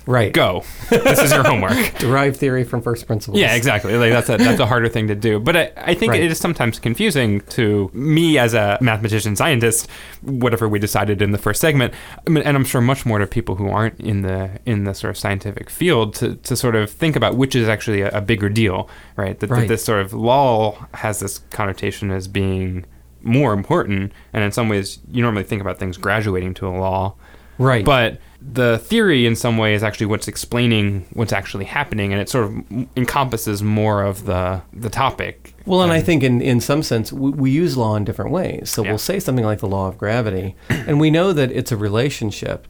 right 0.06 0.32
Go. 0.32 0.64
this 0.88 1.18
is 1.20 1.30
your 1.32 1.44
homework. 1.44 1.76
derive 1.98 2.36
theory 2.36 2.64
from 2.64 2.80
first 2.82 3.06
principles 3.06 3.38
Yeah, 3.38 3.54
exactly. 3.54 3.96
Like 3.96 4.10
that's 4.12 4.28
a 4.30 4.36
that's 4.38 4.58
a 4.58 4.66
harder 4.66 4.88
thing 4.88 5.08
to 5.08 5.14
do. 5.14 5.38
But 5.38 5.56
I, 5.56 5.72
I 5.76 5.94
think 5.94 6.12
Right. 6.12 6.22
it 6.22 6.30
is 6.30 6.38
sometimes 6.38 6.78
confusing 6.78 7.42
to 7.50 7.90
me 7.92 8.38
as 8.38 8.54
a 8.54 8.78
mathematician 8.80 9.36
scientist, 9.36 9.88
whatever 10.22 10.68
we 10.68 10.78
decided 10.78 11.20
in 11.22 11.30
the 11.32 11.38
first 11.38 11.60
segment, 11.60 11.92
I 12.26 12.30
mean, 12.30 12.42
and 12.44 12.56
I'm 12.56 12.64
sure 12.64 12.80
much 12.80 13.04
more 13.06 13.18
to 13.18 13.26
people 13.26 13.56
who 13.56 13.68
aren't 13.68 14.00
in 14.00 14.22
the 14.22 14.58
in 14.64 14.84
the 14.84 14.94
sort 14.94 15.10
of 15.10 15.18
scientific 15.18 15.68
field 15.70 16.14
to, 16.16 16.34
to 16.36 16.56
sort 16.56 16.74
of 16.76 16.90
think 16.90 17.14
about 17.14 17.36
which 17.36 17.54
is 17.54 17.68
actually 17.68 18.00
a, 18.00 18.08
a 18.10 18.20
bigger 18.22 18.48
deal, 18.48 18.88
right? 19.16 19.38
That, 19.38 19.50
that 19.50 19.68
this 19.68 19.84
sort 19.84 20.00
of 20.00 20.12
law 20.14 20.88
has 20.94 21.20
this 21.20 21.38
connotation 21.50 22.10
as 22.10 22.26
being 22.26 22.86
more 23.22 23.52
important, 23.52 24.12
and 24.32 24.42
in 24.42 24.50
some 24.50 24.68
ways 24.70 24.98
you 25.12 25.22
normally 25.22 25.44
think 25.44 25.60
about 25.60 25.78
things 25.78 25.98
graduating 25.98 26.54
to 26.54 26.66
a 26.66 26.70
law. 26.70 27.14
Right 27.60 27.84
But 27.84 28.18
the 28.42 28.78
theory, 28.78 29.26
in 29.26 29.36
some 29.36 29.58
way, 29.58 29.74
is 29.74 29.82
actually 29.82 30.06
what's 30.06 30.26
explaining 30.26 31.04
what's 31.12 31.32
actually 31.32 31.66
happening, 31.66 32.10
and 32.12 32.22
it 32.22 32.28
sort 32.30 32.44
of 32.46 32.52
encompasses 32.96 33.62
more 33.62 34.02
of 34.02 34.24
the 34.24 34.62
the 34.72 34.88
topic. 34.88 35.54
Well, 35.66 35.82
and 35.82 35.92
I 35.92 36.00
think 36.00 36.22
in, 36.22 36.40
in 36.40 36.60
some 36.60 36.82
sense, 36.82 37.12
we, 37.12 37.30
we 37.30 37.50
use 37.50 37.76
law 37.76 37.96
in 37.96 38.04
different 38.04 38.30
ways. 38.30 38.70
So 38.70 38.82
Yeah. 38.82 38.90
we'll 38.92 38.98
say 38.98 39.20
something 39.20 39.44
like 39.44 39.60
the 39.60 39.68
law 39.68 39.88
of 39.88 39.98
gravity, 39.98 40.56
and 40.70 40.98
we 40.98 41.10
know 41.10 41.32
that 41.34 41.52
it's 41.52 41.70
a 41.70 41.76
relationship. 41.76 42.66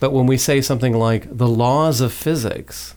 But 0.00 0.12
when 0.12 0.26
we 0.26 0.36
say 0.36 0.60
something 0.60 0.92
like 0.94 1.24
the 1.38 1.46
laws 1.46 2.00
of 2.00 2.12
physics, 2.12 2.96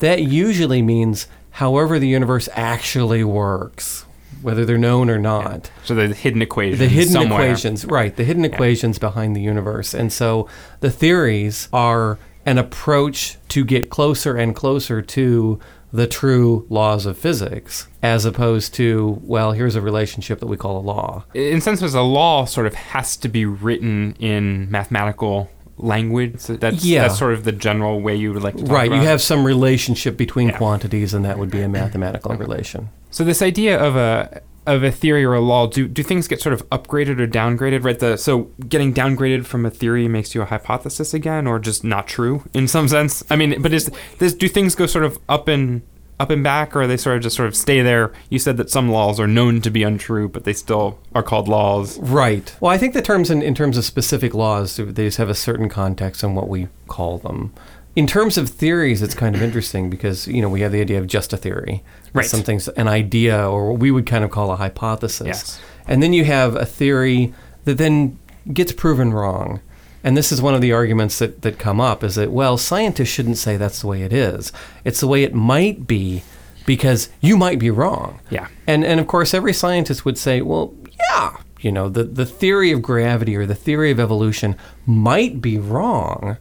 that 0.00 0.20
usually 0.22 0.82
means 0.82 1.26
however 1.52 1.98
the 1.98 2.08
universe 2.08 2.48
actually 2.52 3.24
works, 3.24 4.03
whether 4.44 4.64
they're 4.66 4.76
known 4.76 5.08
or 5.08 5.18
not. 5.18 5.70
So 5.84 5.94
the 5.94 6.08
hidden 6.08 6.42
equation. 6.42 6.78
The 6.78 6.86
hidden 6.86 7.12
somewhere. 7.12 7.40
equations, 7.40 7.86
right? 7.86 8.14
The 8.14 8.24
hidden 8.24 8.44
equations 8.44 8.98
behind 8.98 9.34
the 9.34 9.40
universe. 9.40 9.94
And 9.94 10.12
so 10.12 10.48
the 10.80 10.90
theories 10.90 11.68
are 11.72 12.18
an 12.44 12.58
approach 12.58 13.38
to 13.48 13.64
get 13.64 13.88
closer 13.88 14.36
and 14.36 14.54
closer 14.54 15.00
to 15.00 15.58
the 15.94 16.06
true 16.06 16.66
laws 16.68 17.06
of 17.06 17.16
physics, 17.16 17.88
as 18.02 18.24
opposed 18.26 18.74
to, 18.74 19.18
well, 19.22 19.52
here's 19.52 19.76
a 19.76 19.80
relationship 19.80 20.40
that 20.40 20.46
we 20.46 20.56
call 20.56 20.76
a 20.76 20.84
law. 20.84 21.24
In 21.32 21.60
some 21.62 21.76
sense, 21.76 21.94
a 21.94 22.02
law 22.02 22.44
sort 22.44 22.66
of 22.66 22.74
has 22.74 23.16
to 23.18 23.28
be 23.28 23.46
written 23.46 24.14
in 24.18 24.70
mathematical 24.70 25.48
language. 25.78 26.38
So 26.40 26.56
that's 26.56 26.84
Yeah. 26.84 27.02
that's 27.02 27.18
sort 27.18 27.32
of 27.32 27.44
the 27.44 27.52
general 27.52 28.00
way 28.00 28.14
you 28.14 28.32
would 28.32 28.42
like 28.42 28.56
to 28.56 28.62
talk 28.62 28.72
Right, 28.72 28.90
you 28.90 29.00
have 29.00 29.22
some 29.22 29.44
relationship 29.44 30.16
between 30.16 30.48
Yeah. 30.48 30.58
quantities, 30.58 31.14
and 31.14 31.24
that 31.24 31.38
would 31.38 31.50
be 31.50 31.62
a 31.62 31.68
mathematical 31.68 32.32
mm-hmm. 32.32 32.42
relation. 32.42 32.88
So 33.14 33.22
this 33.22 33.42
idea 33.42 33.78
of 33.78 33.94
a 33.94 34.42
of 34.66 34.82
a 34.82 34.90
theory 34.90 35.24
or 35.24 35.34
a 35.34 35.40
law, 35.40 35.68
do 35.68 35.86
do 35.86 36.02
things 36.02 36.26
get 36.26 36.40
sort 36.40 36.52
of 36.52 36.68
upgraded 36.70 37.20
or 37.20 37.28
downgraded? 37.28 37.84
Right. 37.84 37.96
The 37.96 38.16
so 38.16 38.50
getting 38.68 38.92
downgraded 38.92 39.46
from 39.46 39.64
a 39.64 39.70
theory 39.70 40.08
makes 40.08 40.34
you 40.34 40.42
a 40.42 40.46
hypothesis 40.46 41.14
again, 41.14 41.46
or 41.46 41.60
just 41.60 41.84
not 41.84 42.08
true 42.08 42.42
in 42.52 42.66
some 42.66 42.88
sense. 42.88 43.22
I 43.30 43.36
mean, 43.36 43.62
but 43.62 43.72
is 43.72 43.88
this 44.18 44.34
do 44.34 44.48
things 44.48 44.74
go 44.74 44.86
sort 44.86 45.04
of 45.04 45.16
up 45.28 45.46
and 45.46 45.82
up 46.18 46.30
and 46.30 46.42
back, 46.42 46.74
or 46.74 46.82
are 46.82 46.86
they 46.88 46.96
sort 46.96 47.16
of 47.16 47.22
just 47.22 47.36
sort 47.36 47.46
of 47.46 47.54
stay 47.54 47.82
there? 47.82 48.12
You 48.30 48.40
said 48.40 48.56
that 48.56 48.68
some 48.68 48.88
laws 48.88 49.20
are 49.20 49.28
known 49.28 49.60
to 49.60 49.70
be 49.70 49.84
untrue, 49.84 50.28
but 50.28 50.42
they 50.42 50.52
still 50.52 50.98
are 51.14 51.22
called 51.22 51.46
laws. 51.46 52.00
Right. 52.00 52.52
Well, 52.58 52.72
I 52.72 52.78
think 52.78 52.94
the 52.94 53.02
terms 53.02 53.30
in, 53.30 53.42
in 53.42 53.54
terms 53.54 53.78
of 53.78 53.84
specific 53.84 54.34
laws, 54.34 54.76
they 54.76 55.04
just 55.04 55.18
have 55.18 55.30
a 55.30 55.34
certain 55.36 55.68
context 55.68 56.24
on 56.24 56.34
what 56.34 56.48
we 56.48 56.66
call 56.88 57.18
them. 57.18 57.54
In 57.96 58.06
terms 58.06 58.36
of 58.36 58.48
theories, 58.48 59.02
it's 59.02 59.14
kind 59.14 59.36
of 59.36 59.42
interesting 59.42 59.88
because 59.88 60.26
you 60.26 60.42
know 60.42 60.48
we 60.48 60.60
have 60.62 60.72
the 60.72 60.80
idea 60.80 60.98
of 60.98 61.06
just 61.06 61.32
a 61.32 61.36
theory, 61.36 61.82
Right. 62.12 62.26
Something's 62.26 62.68
an 62.68 62.86
idea, 62.86 63.48
or 63.48 63.72
what 63.72 63.80
we 63.80 63.90
would 63.90 64.06
kind 64.06 64.22
of 64.24 64.30
call 64.30 64.52
a 64.52 64.56
hypothesis. 64.56 65.26
Yes. 65.26 65.60
And 65.86 66.00
then 66.02 66.12
you 66.12 66.24
have 66.24 66.54
a 66.54 66.64
theory 66.64 67.34
that 67.64 67.76
then 67.76 68.18
gets 68.52 68.72
proven 68.72 69.12
wrong. 69.12 69.60
And 70.04 70.16
this 70.16 70.30
is 70.30 70.40
one 70.40 70.54
of 70.54 70.60
the 70.60 70.72
arguments 70.72 71.18
that, 71.18 71.42
that 71.42 71.58
come 71.58 71.80
up 71.80 72.04
is 72.04 72.14
that, 72.14 72.30
well, 72.30 72.56
scientists 72.56 73.08
shouldn't 73.08 73.38
say 73.38 73.56
that's 73.56 73.80
the 73.80 73.86
way 73.88 74.02
it 74.02 74.12
is. 74.12 74.52
It's 74.84 75.00
the 75.00 75.08
way 75.08 75.24
it 75.24 75.34
might 75.34 75.86
be 75.86 76.22
because 76.66 77.08
you 77.20 77.36
might 77.36 77.58
be 77.58 77.70
wrong. 77.70 78.20
Yeah. 78.30 78.48
And 78.66 78.84
and 78.84 79.00
of 79.00 79.06
course 79.06 79.34
every 79.34 79.52
scientist 79.52 80.04
would 80.04 80.18
say, 80.18 80.40
well, 80.40 80.74
yeah, 81.10 81.38
you 81.60 81.72
know, 81.72 81.88
the, 81.88 82.04
the 82.04 82.26
theory 82.26 82.70
of 82.70 82.82
gravity 82.82 83.34
or 83.34 83.46
the 83.46 83.54
theory 83.54 83.90
of 83.90 83.98
evolution 83.98 84.56
might 84.86 85.40
be 85.40 85.58
wrong. 85.58 86.36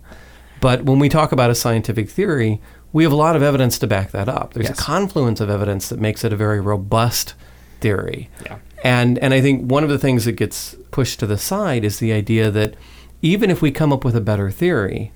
But 0.63 0.86
when 0.86 0.97
we 0.97 1.10
talk 1.10 1.34
about 1.34 1.49
a 1.49 1.56
scientific 1.56 2.10
theory, 2.10 2.62
we 2.93 3.04
have 3.04 3.12
a 3.12 3.17
lot 3.17 3.36
of 3.36 3.43
evidence 3.43 3.78
to 3.80 3.88
back 3.88 4.12
that 4.12 4.30
up. 4.30 4.54
There's 4.54 4.69
Yes. 4.69 4.80
a 4.80 4.82
confluence 4.82 5.41
of 5.41 5.49
evidence 5.49 5.89
that 5.89 5.99
makes 5.99 6.23
it 6.23 6.32
a 6.32 6.38
very 6.38 6.62
robust 6.62 7.34
theory. 7.82 8.30
Yeah. 8.45 8.56
And 8.82 9.19
and 9.19 9.34
I 9.34 9.41
think 9.41 9.69
one 9.69 9.84
of 9.84 9.89
the 9.89 9.99
things 9.99 10.23
that 10.23 10.38
gets 10.38 10.78
pushed 10.91 11.19
to 11.19 11.28
the 11.28 11.38
side 11.38 11.84
is 11.84 11.99
the 11.99 12.13
idea 12.13 12.49
that 12.52 12.76
even 13.21 13.52
if 13.52 13.62
we 13.62 13.71
come 13.71 13.91
up 13.91 14.06
with 14.06 14.15
a 14.15 14.21
better 14.21 14.49
theory, 14.52 15.12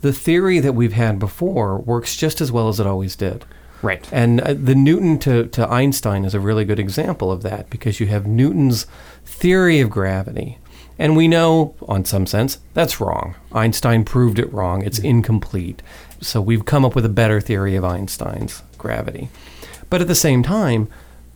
the 0.00 0.12
theory 0.12 0.58
that 0.58 0.74
we've 0.74 0.94
had 0.94 1.20
before 1.20 1.78
works 1.78 2.16
just 2.16 2.40
as 2.40 2.50
well 2.50 2.68
as 2.68 2.80
it 2.80 2.86
always 2.86 3.14
did. 3.14 3.44
Right. 3.82 4.08
And 4.10 4.40
uh, 4.40 4.54
the 4.54 4.74
Newton 4.74 5.18
to, 5.20 5.46
to 5.46 5.70
Einstein 5.70 6.24
is 6.24 6.34
a 6.34 6.40
really 6.40 6.64
good 6.64 6.80
example 6.80 7.30
of 7.30 7.42
that 7.44 7.70
because 7.70 8.00
you 8.00 8.08
have 8.08 8.26
Newton's 8.26 8.86
theory 9.24 9.78
of 9.80 9.90
gravity. 9.90 10.58
And 10.98 11.16
we 11.16 11.28
know, 11.28 11.74
on 11.88 12.04
some 12.04 12.26
sense, 12.26 12.58
that's 12.74 13.00
wrong. 13.00 13.36
Einstein 13.52 14.04
proved 14.04 14.38
it 14.38 14.52
wrong. 14.52 14.82
It's 14.82 14.98
mm-hmm. 14.98 15.08
incomplete. 15.08 15.82
So 16.20 16.40
we've 16.40 16.64
come 16.64 16.84
up 16.84 16.96
with 16.96 17.04
a 17.04 17.10
better 17.10 17.40
theory 17.40 17.76
of 17.76 17.84
Einstein's 17.84 18.62
gravity. 18.76 19.28
But 19.90 20.00
at 20.00 20.08
the 20.08 20.14
same 20.14 20.42
time, 20.42 20.88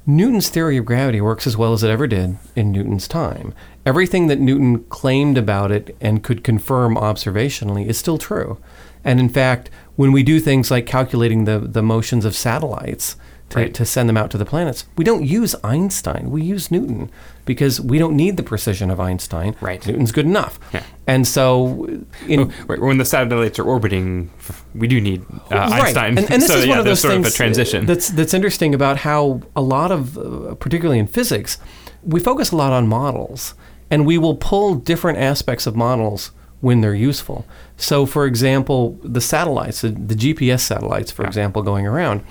Newton's 0.05 0.48
theory 0.48 0.77
of 0.77 0.85
gravity 0.85 1.20
works 1.20 1.46
as 1.46 1.57
well 1.57 1.72
as 1.72 1.85
it 1.85 1.90
ever 1.90 2.09
did 2.09 2.37
in 2.57 2.72
Newton's 2.72 3.07
time. 3.07 3.55
Everything 3.87 4.27
that 4.27 4.40
Newton 4.40 4.83
claimed 4.85 5.38
about 5.38 5.70
it 5.70 5.96
and 6.01 6.25
could 6.25 6.42
confirm 6.42 6.96
observationally 6.96 7.87
is 7.87 7.96
still 7.96 8.18
true. 8.18 8.59
And 9.05 9.20
in 9.20 9.29
fact, 9.29 9.70
when 9.94 10.11
we 10.11 10.25
do 10.25 10.40
things 10.40 10.72
like 10.72 10.87
calculating 10.87 11.44
the, 11.44 11.61
the 11.61 11.83
motions 11.83 12.25
of 12.25 12.35
satellites 12.35 13.16
to, 13.53 13.59
Right. 13.59 13.75
to 13.75 13.85
send 13.85 14.09
them 14.09 14.17
out 14.17 14.31
to 14.33 14.38
the 14.38 14.45
planets, 14.45 14.85
we 14.97 15.05
don't 15.05 15.25
use 15.25 15.55
Einstein, 15.65 16.31
we 16.31 16.43
use 16.43 16.71
Newton 16.71 17.11
because 17.45 17.81
we 17.81 17.99
don't 17.99 18.15
need 18.17 18.37
the 18.37 18.43
precision 18.43 18.91
of 18.91 19.01
Einstein. 19.01 19.55
Right. 19.61 19.85
Newton's 19.87 20.12
good 20.12 20.27
enough. 20.27 20.59
Yeah. 20.75 20.83
And 21.07 21.27
so, 21.27 21.88
in, 22.29 22.53
Right, 22.69 22.81
When 22.81 22.99
the 22.99 23.05
satellites 23.05 23.59
are 23.59 23.65
orbiting, 23.65 24.31
we 24.75 24.87
do 24.87 25.01
need 25.01 25.23
uh, 25.51 25.57
Right. 25.57 25.73
Einstein. 25.85 26.19
And, 26.19 26.31
and 26.31 26.43
this 26.43 26.49
so, 26.53 26.57
is 26.59 26.65
yeah, 26.67 26.71
one 26.71 26.79
of 26.79 26.85
those 26.85 27.01
sort 27.01 27.15
things 27.15 27.27
of 27.27 27.33
a 27.33 27.37
transition. 27.37 27.87
That's 27.87 28.09
that's 28.11 28.35
interesting 28.35 28.75
about 28.75 28.99
how 28.99 29.41
a 29.57 29.61
lot 29.62 29.91
of, 29.91 30.17
uh, 30.19 30.55
particularly 30.55 30.99
in 30.99 31.07
physics, 31.07 31.59
we 32.05 32.21
focus 32.21 32.53
a 32.53 32.57
lot 32.57 32.73
on 32.73 32.87
models, 32.88 33.55
and 33.91 34.07
we 34.07 34.19
will 34.19 34.37
pull 34.37 34.75
different 34.77 35.19
aspects 35.19 35.67
of 35.67 35.75
models 35.77 36.31
when 36.61 36.81
they're 36.81 36.95
useful. 36.95 37.45
So, 37.77 38.07
for 38.07 38.25
example, 38.25 38.97
the 39.03 39.21
satellites, 39.21 39.81
the, 39.81 39.88
the 39.88 40.15
GPS 40.15 40.61
satellites, 40.61 41.11
for 41.11 41.23
Yeah. 41.23 41.29
example, 41.29 41.62
going 41.62 41.88
around, 41.88 42.23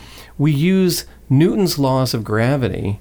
we 0.42 0.52
use 0.52 1.06
Newton's 1.30 1.78
laws 1.78 2.16
of 2.16 2.24
gravity 2.24 3.00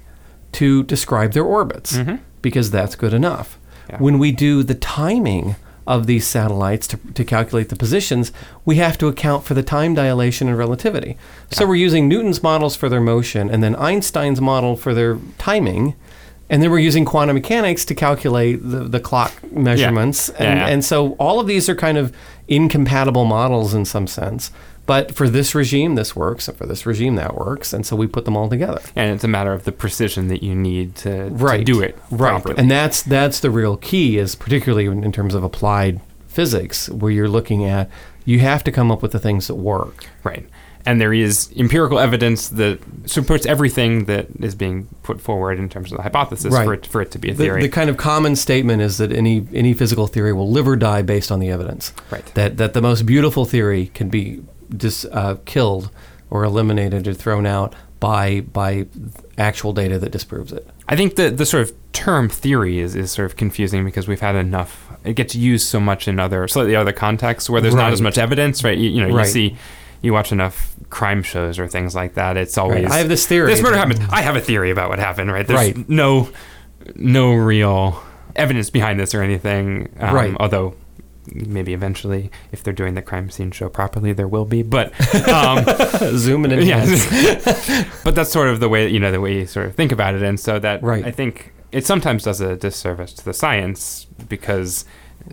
to 0.51 0.83
describe 0.83 1.33
their 1.33 1.43
orbits 1.43 1.97
mm-hmm. 1.97 2.17
because 2.43 2.69
that's 2.69 2.93
good 2.93 3.15
enough. 3.15 3.57
Yeah. 3.89 3.97
When 3.97 4.19
we 4.19 4.31
do 4.31 4.61
the 4.61 4.75
timing 4.75 5.55
of 5.87 6.05
these 6.05 6.27
satellites 6.27 6.85
to, 6.85 6.97
to 7.15 7.25
calculate 7.25 7.69
the 7.69 7.75
positions, 7.75 8.31
we 8.63 8.75
have 8.75 8.95
to 8.99 9.07
account 9.07 9.43
for 9.43 9.55
the 9.55 9.63
time 9.63 9.95
dilation 9.95 10.49
and 10.49 10.55
relativity. 10.55 11.17
So 11.49 11.65
we're 11.65 11.83
using 11.87 12.07
Newton's 12.07 12.43
models 12.43 12.75
for 12.75 12.89
their 12.89 13.01
motion 13.01 13.49
and 13.49 13.63
then 13.63 13.75
Einstein's 13.75 14.39
model 14.39 14.75
for 14.75 14.93
their 14.93 15.17
timing. 15.39 15.95
And 16.47 16.61
then 16.61 16.69
we're 16.69 16.77
using 16.77 17.05
quantum 17.05 17.33
mechanics 17.33 17.85
to 17.85 17.95
calculate 17.95 18.59
the, 18.61 18.83
the 18.83 18.99
clock 18.99 19.33
measurements. 19.51 20.29
Yeah, 20.35 20.45
And, 20.45 20.59
yeah. 20.59 20.67
and 20.67 20.85
so 20.85 21.13
all 21.13 21.39
of 21.39 21.47
these 21.47 21.67
are 21.69 21.75
kind 21.75 21.97
of 21.97 22.15
incompatible 22.47 23.25
models 23.25 23.73
in 23.73 23.85
some 23.85 24.05
sense. 24.05 24.51
But 24.91 25.15
for 25.15 25.29
this 25.29 25.55
regime, 25.55 25.95
this 25.95 26.17
works, 26.17 26.49
and 26.49 26.57
for 26.57 26.65
this 26.65 26.85
regime, 26.85 27.15
that 27.15 27.35
works. 27.35 27.71
And 27.71 27.85
so 27.85 27.95
we 27.95 28.07
put 28.07 28.25
them 28.25 28.35
all 28.35 28.49
together. 28.49 28.81
and 28.93 29.13
it's 29.15 29.23
a 29.23 29.27
matter 29.37 29.53
of 29.53 29.63
the 29.63 29.71
precision 29.71 30.27
that 30.27 30.43
you 30.43 30.53
need 30.53 30.95
to, 30.97 31.29
to 31.29 31.63
do 31.63 31.81
it 31.81 31.97
right 32.11 32.31
properly. 32.43 32.55
and 32.57 32.69
that's 32.69 33.01
that's 33.01 33.39
the 33.39 33.49
real 33.49 33.77
key 33.77 34.17
is 34.17 34.35
particularly 34.35 34.87
in, 34.87 35.11
terms 35.13 35.33
of 35.33 35.45
applied 35.45 36.01
physics, 36.27 36.89
where 36.89 37.09
you're 37.11 37.29
looking 37.29 37.63
at, 37.63 37.89
you 38.25 38.39
have 38.39 38.65
to 38.65 38.71
come 38.71 38.91
up 38.91 39.01
with 39.01 39.13
the 39.13 39.19
things 39.19 39.47
that 39.47 39.55
work. 39.55 40.07
Right. 40.25 40.45
And 40.85 40.99
there 40.99 41.13
is 41.13 41.49
empirical 41.55 41.97
evidence 41.97 42.49
that 42.49 42.79
supports 43.05 43.45
everything 43.45 44.05
that 44.05 44.27
is 44.41 44.55
being 44.55 44.87
put 45.03 45.21
forward 45.21 45.57
in 45.57 45.69
terms 45.69 45.91
of 45.93 45.97
the 45.97 46.03
hypothesis 46.03 46.51
Right. 46.53 46.65
for, 46.65 46.73
it, 46.73 46.85
for 46.85 47.01
it 47.01 47.11
to 47.11 47.19
be 47.19 47.29
a 47.29 47.33
The, 47.33 47.43
theory. 47.45 47.61
the 47.61 47.69
kind 47.69 47.89
of 47.89 47.95
common 47.95 48.35
statement 48.35 48.81
is 48.81 48.97
that 48.97 49.11
any 49.13 49.47
any 49.53 49.73
physical 49.73 50.07
theory 50.07 50.33
will 50.33 50.49
live 50.51 50.67
or 50.67 50.75
die 50.75 51.01
based 51.01 51.31
on 51.31 51.39
the 51.39 51.49
evidence. 51.49 51.93
Right. 52.11 52.25
That 52.33 52.57
that 52.57 52.73
the 52.73 52.81
most 52.81 53.05
beautiful 53.05 53.45
theory 53.45 53.91
can 53.93 54.09
be 54.09 54.41
dis, 54.75 55.05
uh, 55.11 55.35
killed 55.45 55.91
or 56.29 56.43
eliminated 56.43 57.07
or 57.07 57.13
thrown 57.13 57.45
out 57.45 57.73
by 57.99 58.41
by 58.41 58.87
actual 59.37 59.73
data 59.73 59.99
that 59.99 60.11
disproves 60.11 60.51
it. 60.51 60.67
I 60.87 60.95
think 60.95 61.15
the 61.15 61.29
the 61.29 61.45
sort 61.45 61.63
of 61.63 61.73
term 61.93 62.29
theory 62.29 62.79
is, 62.79 62.95
is 62.95 63.11
sort 63.11 63.25
of 63.25 63.35
confusing 63.35 63.85
because 63.85 64.07
we've 64.07 64.21
had 64.21 64.35
enough. 64.35 64.87
It 65.03 65.13
gets 65.15 65.35
used 65.35 65.67
so 65.67 65.79
much 65.79 66.07
in 66.07 66.19
other 66.19 66.47
slightly 66.47 66.75
other 66.75 66.93
contexts 66.93 67.49
where 67.49 67.61
there's 67.61 67.75
not 67.75 67.91
as 67.93 68.01
much 68.01 68.17
evidence, 68.17 68.63
right? 68.63 68.77
You, 68.77 68.89
you 68.89 69.07
know, 69.07 69.17
you 69.19 69.25
see, 69.25 69.55
you 70.01 70.13
watch 70.13 70.31
enough 70.31 70.75
crime 70.89 71.23
shows 71.23 71.57
or 71.59 71.67
things 71.67 71.95
like 71.95 72.15
that. 72.15 72.37
It's 72.37 72.57
always 72.57 72.89
I 72.91 72.97
have 72.97 73.07
this 73.09 73.25
theory. 73.25 73.51
This 73.51 73.61
murder 73.61 73.77
happened. 73.77 74.01
I 74.11 74.21
have 74.21 74.35
a 74.35 74.41
theory 74.41 74.71
about 74.71 74.89
what 74.89 74.99
happened. 74.99 75.31
Right? 75.31 75.45
There's 75.45 75.57
Right. 75.59 75.89
no 75.89 76.29
no 76.95 77.33
real 77.33 78.01
evidence 78.35 78.69
behind 78.69 78.99
this 78.99 79.13
or 79.13 79.21
anything. 79.21 79.89
Um, 79.99 80.15
Right. 80.15 80.35
Although. 80.39 80.75
Maybe 81.33 81.73
eventually, 81.73 82.31
if 82.51 82.63
they're 82.63 82.73
doing 82.73 82.95
the 82.95 83.01
crime 83.01 83.29
scene 83.29 83.51
show 83.51 83.69
properly, 83.69 84.11
there 84.13 84.27
will 84.27 84.45
be. 84.45 84.63
But 84.63 84.91
um, 85.29 85.63
Zooming 86.17 86.51
in. 86.51 86.61
Yes. 86.65 87.05
but 88.03 88.15
that's 88.15 88.31
sort 88.31 88.47
of 88.49 88.59
the 88.59 88.69
way 88.69 88.87
you 88.87 88.99
know 88.99 89.11
the 89.11 89.21
way 89.21 89.35
you 89.39 89.45
sort 89.45 89.67
of 89.67 89.75
think 89.75 89.91
about 89.91 90.15
it, 90.15 90.23
and 90.23 90.39
so 90.39 90.57
that 90.59 90.81
Right. 90.81 91.05
I 91.05 91.11
think 91.11 91.53
it 91.71 91.85
sometimes 91.85 92.23
does 92.23 92.41
a 92.41 92.55
disservice 92.55 93.13
to 93.13 93.25
the 93.25 93.33
science 93.33 94.07
because 94.29 94.85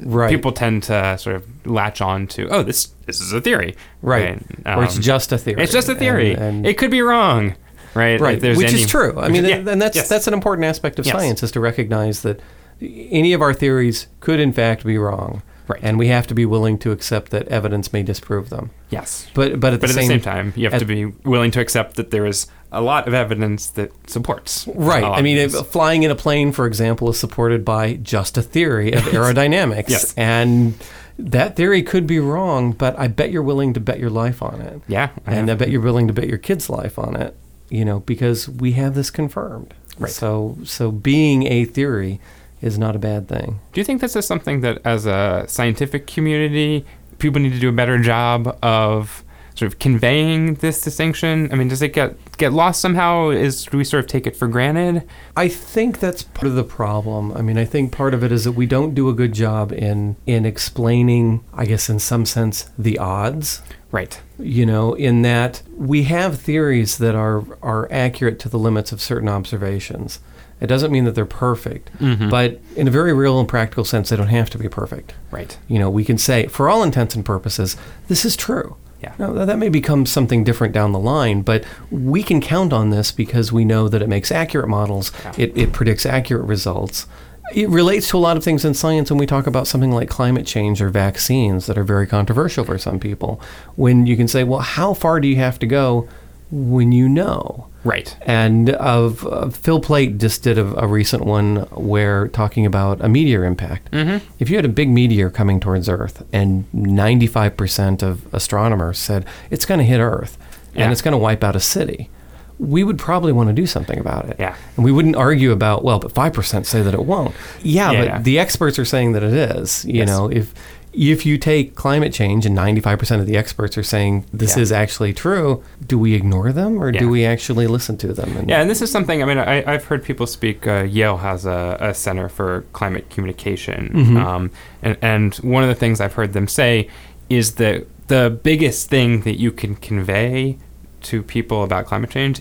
Right. 0.02 0.28
people 0.28 0.52
tend 0.52 0.82
to 0.84 1.16
sort 1.16 1.34
of 1.36 1.66
latch 1.66 2.02
on 2.02 2.26
to 2.28 2.46
oh 2.50 2.62
this 2.62 2.88
this 3.06 3.22
is 3.22 3.32
a 3.32 3.40
theory 3.40 3.74
Right. 4.02 4.34
or 4.66 4.84
it's 4.84 4.96
Um, 4.96 5.02
just 5.02 5.32
a 5.32 5.38
theory. 5.38 5.62
it's 5.62 5.72
just 5.72 5.88
a 5.88 5.94
theory 5.94 6.32
And, 6.34 6.42
and- 6.42 6.66
it 6.66 6.76
could 6.76 6.90
be 6.90 7.00
wrong 7.00 7.54
right 7.94 8.20
right, 8.20 8.38
there's 8.38 8.58
which 8.58 8.68
any- 8.74 8.82
is 8.82 8.86
true. 8.86 9.18
I 9.18 9.28
mean, 9.30 9.46
Yeah. 9.46 9.56
and 9.66 9.80
that's 9.80 9.96
Yes. 9.96 10.06
that's 10.10 10.26
an 10.26 10.34
important 10.34 10.66
aspect 10.66 10.98
of 10.98 11.06
Yes. 11.06 11.14
science 11.16 11.42
is 11.42 11.50
to 11.52 11.60
recognize 11.60 12.20
that 12.20 12.38
any 12.82 13.32
of 13.32 13.40
our 13.40 13.54
theories 13.54 14.08
could 14.20 14.38
in 14.40 14.52
fact 14.52 14.84
be 14.84 14.98
wrong. 14.98 15.40
Right. 15.68 15.80
And 15.82 15.98
we 15.98 16.08
have 16.08 16.26
to 16.28 16.34
be 16.34 16.46
willing 16.46 16.78
to 16.78 16.92
accept 16.92 17.30
that 17.32 17.46
evidence 17.48 17.92
may 17.92 18.02
disprove 18.02 18.48
them. 18.50 18.70
yes 18.90 19.26
But 19.34 19.60
but 19.60 19.74
at, 19.74 19.80
but 19.80 19.86
the, 19.88 19.92
at 19.92 19.94
same, 19.94 20.08
the 20.08 20.14
same 20.14 20.20
time 20.20 20.52
you 20.56 20.64
have 20.64 20.74
at- 20.74 20.78
to 20.80 20.84
be 20.86 21.04
willing 21.24 21.50
to 21.52 21.60
accept 21.60 21.96
that 21.96 22.10
there 22.10 22.26
is 22.26 22.46
a 22.72 22.80
lot 22.82 23.08
of 23.08 23.14
evidence 23.14 23.68
that 23.70 23.90
supports 24.10 24.66
Right. 24.74 25.02
I 25.04 25.22
mean, 25.22 25.38
if 25.38 25.52
flying 25.52 26.02
in 26.02 26.10
a 26.10 26.14
plane, 26.14 26.52
for 26.52 26.66
example, 26.66 27.08
is 27.08 27.18
supported 27.18 27.64
by 27.64 27.94
just 27.94 28.36
a 28.36 28.42
theory 28.42 28.92
of 28.92 29.02
aerodynamics. 29.04 29.88
Yes. 29.88 30.14
And 30.16 30.74
that 31.18 31.56
theory 31.56 31.82
could 31.82 32.06
be 32.06 32.20
wrong, 32.20 32.72
but 32.72 32.98
I 32.98 33.08
bet 33.08 33.30
you're 33.32 33.42
willing 33.42 33.72
to 33.74 33.80
bet 33.80 33.98
your 33.98 34.10
life 34.10 34.42
on 34.42 34.60
it. 34.60 34.80
yeah 34.86 35.10
I 35.26 35.34
And 35.34 35.50
I 35.50 35.54
bet 35.54 35.70
you're 35.70 35.80
willing 35.80 36.06
to 36.08 36.12
bet 36.12 36.28
your 36.28 36.38
kid's 36.38 36.68
life 36.70 36.98
on 36.98 37.16
it, 37.16 37.34
you 37.70 37.84
know, 37.84 38.00
because 38.00 38.48
we 38.48 38.72
have 38.72 38.94
this 38.94 39.10
confirmed. 39.10 39.74
Right. 39.98 40.12
So 40.12 40.58
so 40.64 40.92
being 40.92 41.46
a 41.46 41.64
theory 41.64 42.20
is 42.60 42.78
not 42.78 42.96
a 42.96 42.98
bad 42.98 43.28
thing. 43.28 43.60
Do 43.72 43.80
you 43.80 43.84
think 43.84 44.00
this 44.00 44.16
is 44.16 44.26
something 44.26 44.60
that, 44.62 44.80
as 44.84 45.06
a 45.06 45.44
scientific 45.48 46.06
community, 46.06 46.84
people 47.18 47.40
need 47.40 47.52
to 47.52 47.58
do 47.58 47.68
a 47.68 47.72
better 47.72 47.98
job 47.98 48.58
of 48.62 49.24
sort 49.54 49.72
of 49.72 49.78
conveying 49.80 50.54
this 50.54 50.80
distinction? 50.80 51.48
I 51.52 51.56
mean, 51.56 51.68
does 51.68 51.82
it 51.82 51.92
get 51.92 52.16
get 52.38 52.52
lost 52.52 52.80
somehow? 52.80 53.30
Is 53.30 53.64
do 53.64 53.76
we 53.76 53.84
sort 53.84 54.04
of 54.04 54.08
take 54.08 54.26
it 54.26 54.36
for 54.36 54.46
granted? 54.48 55.02
I 55.36 55.48
think 55.48 55.98
that's 55.98 56.22
part 56.22 56.46
of 56.46 56.54
the 56.54 56.64
problem. 56.64 57.32
I 57.32 57.42
mean, 57.42 57.58
I 57.58 57.64
think 57.64 57.90
part 57.92 58.14
of 58.14 58.22
it 58.22 58.30
is 58.30 58.44
that 58.44 58.52
we 58.52 58.66
don't 58.66 58.94
do 58.94 59.08
a 59.08 59.12
good 59.14 59.32
job 59.32 59.72
in 59.72 60.16
in 60.26 60.46
explaining, 60.46 61.44
I 61.52 61.64
guess 61.64 61.88
in 61.88 61.98
some 61.98 62.24
sense, 62.26 62.70
the 62.78 62.98
odds. 62.98 63.62
Right. 63.90 64.20
you 64.38 64.66
know, 64.66 64.92
in 64.92 65.22
that 65.22 65.62
we 65.74 66.02
have 66.04 66.38
theories 66.38 66.98
that 66.98 67.14
are 67.14 67.42
are 67.62 67.88
accurate 67.90 68.38
to 68.40 68.48
the 68.50 68.58
limits 68.58 68.92
of 68.92 69.00
certain 69.00 69.30
observations. 69.30 70.20
It 70.60 70.66
doesn't 70.66 70.90
mean 70.90 71.04
that 71.04 71.14
they're 71.14 71.24
perfect, 71.24 71.90
Mhm. 72.00 72.30
but 72.30 72.60
in 72.76 72.88
a 72.88 72.90
very 72.90 73.12
real 73.12 73.38
and 73.38 73.48
practical 73.48 73.84
sense, 73.84 74.08
they 74.08 74.16
don't 74.16 74.26
have 74.28 74.50
to 74.50 74.58
be 74.58 74.68
perfect. 74.68 75.14
Right. 75.30 75.56
You 75.68 75.78
know, 75.78 75.88
we 75.90 76.04
can 76.04 76.18
say, 76.18 76.46
for 76.46 76.68
all 76.68 76.82
intents 76.82 77.14
and 77.14 77.24
purposes, 77.24 77.76
this 78.08 78.24
is 78.24 78.34
true. 78.36 78.76
Yeah. 79.00 79.12
Now, 79.18 79.32
that 79.44 79.58
may 79.58 79.68
become 79.68 80.06
something 80.06 80.42
different 80.42 80.74
down 80.74 80.90
the 80.90 80.98
line, 80.98 81.42
but 81.42 81.62
we 81.90 82.24
can 82.24 82.40
count 82.40 82.72
on 82.72 82.90
this 82.90 83.12
because 83.12 83.52
we 83.52 83.64
know 83.64 83.88
that 83.88 84.02
it 84.02 84.08
makes 84.08 84.32
accurate 84.32 84.68
models, 84.68 85.12
Yeah. 85.24 85.32
it, 85.44 85.52
it 85.54 85.72
predicts 85.72 86.04
accurate 86.04 86.46
results. 86.46 87.06
It 87.54 87.68
relates 87.70 88.08
to 88.08 88.18
a 88.18 88.18
lot 88.18 88.36
of 88.36 88.42
things 88.44 88.64
in 88.64 88.74
science 88.74 89.08
when 89.10 89.18
we 89.18 89.24
talk 89.26 89.46
about 89.46 89.66
something 89.68 89.92
like 89.92 90.08
climate 90.10 90.44
change 90.46 90.82
or 90.82 90.90
vaccines 90.90 91.66
that 91.66 91.78
are 91.78 91.84
very 91.84 92.06
controversial 92.06 92.64
for 92.64 92.76
some 92.76 92.98
people. 92.98 93.40
When 93.76 94.04
you 94.06 94.16
can 94.16 94.26
say, 94.28 94.42
well, 94.44 94.58
how 94.58 94.92
far 94.94 95.20
do 95.20 95.28
you 95.28 95.36
have 95.36 95.58
to 95.60 95.66
go 95.66 96.08
when 96.50 96.92
you 96.92 97.08
know? 97.08 97.66
Right. 97.84 98.16
And 98.22 98.70
of 98.70 99.26
uh, 99.26 99.48
Phil 99.50 99.80
Plait 99.80 100.18
just 100.18 100.42
did 100.42 100.58
a, 100.58 100.82
a 100.82 100.86
recent 100.86 101.24
one 101.24 101.56
where 101.72 102.28
talking 102.28 102.66
about 102.66 103.00
a 103.02 103.08
meteor 103.08 103.44
impact. 103.44 103.90
Mm-hmm. 103.92 104.26
If 104.38 104.50
you 104.50 104.56
had 104.56 104.64
a 104.64 104.68
big 104.68 104.88
meteor 104.90 105.30
coming 105.30 105.60
towards 105.60 105.88
Earth 105.88 106.24
and 106.32 106.66
95% 106.72 108.02
of 108.02 108.32
astronomers 108.34 108.98
said 108.98 109.24
it's 109.50 109.64
going 109.64 109.78
to 109.78 109.84
hit 109.84 110.00
Earth 110.00 110.36
Yeah. 110.74 110.84
and 110.84 110.92
it's 110.92 111.02
going 111.02 111.12
to 111.12 111.18
wipe 111.18 111.42
out 111.44 111.56
a 111.56 111.60
city, 111.60 112.10
we 112.58 112.82
would 112.82 112.98
probably 112.98 113.32
want 113.32 113.48
to 113.48 113.52
do 113.54 113.66
something 113.66 113.98
about 113.98 114.28
it. 114.28 114.36
Yeah. 114.38 114.56
And 114.76 114.84
we 114.84 114.90
wouldn't 114.90 115.16
argue 115.16 115.52
about, 115.52 115.84
well, 115.84 115.98
but 116.00 116.12
5% 116.12 116.66
say 116.66 116.82
that 116.82 116.92
it 116.94 117.04
won't. 117.04 117.34
Yeah, 117.62 117.92
Yeah, 117.92 117.98
but 118.00 118.06
yeah. 118.08 118.18
the 118.22 118.38
experts 118.38 118.78
are 118.78 118.84
saying 118.84 119.12
that 119.12 119.22
it 119.22 119.32
is. 119.32 119.84
You 119.84 119.98
Yes. 119.98 120.08
know, 120.08 120.28
if 120.28 120.52
if 120.92 121.24
you 121.26 121.38
take 121.38 121.74
climate 121.74 122.12
change 122.12 122.46
and 122.46 122.56
95% 122.56 123.20
of 123.20 123.26
the 123.26 123.36
experts 123.36 123.76
are 123.78 123.82
saying 123.82 124.24
this 124.32 124.56
Yeah. 124.56 124.62
is 124.62 124.72
actually 124.72 125.12
true, 125.12 125.62
do 125.86 125.98
we 125.98 126.14
ignore 126.14 126.52
them 126.52 126.82
or 126.82 126.90
Yeah. 126.92 127.00
do 127.00 127.08
we 127.08 127.24
actually 127.24 127.66
listen 127.66 127.96
to 127.98 128.12
them? 128.12 128.36
And 128.36 128.48
Yeah, 128.48 128.60
and 128.60 128.70
this 128.70 128.80
is 128.82 128.90
something. 128.90 129.22
I 129.22 129.26
mean, 129.26 129.38
I, 129.38 129.62
I've 129.70 129.84
heard 129.84 130.02
people 130.02 130.26
speak. 130.26 130.66
Uh, 130.66 130.82
Yale 130.82 131.18
has 131.18 131.44
a, 131.46 131.76
a 131.80 131.94
center 131.94 132.28
for 132.28 132.64
climate 132.72 133.10
communication, 133.10 133.90
Mhm. 133.94 134.16
um, 134.24 134.50
and, 134.82 134.96
and 135.02 135.34
one 135.36 135.62
of 135.62 135.68
the 135.68 135.74
things 135.74 136.00
I've 136.00 136.14
heard 136.14 136.32
them 136.32 136.48
say 136.48 136.88
is 137.28 137.52
that 137.56 137.86
the 138.08 138.38
biggest 138.42 138.88
thing 138.88 139.20
that 139.22 139.38
you 139.38 139.52
can 139.52 139.74
convey 139.76 140.56
to 141.02 141.22
people 141.22 141.62
about 141.62 141.84
climate 141.86 142.10
change 142.10 142.40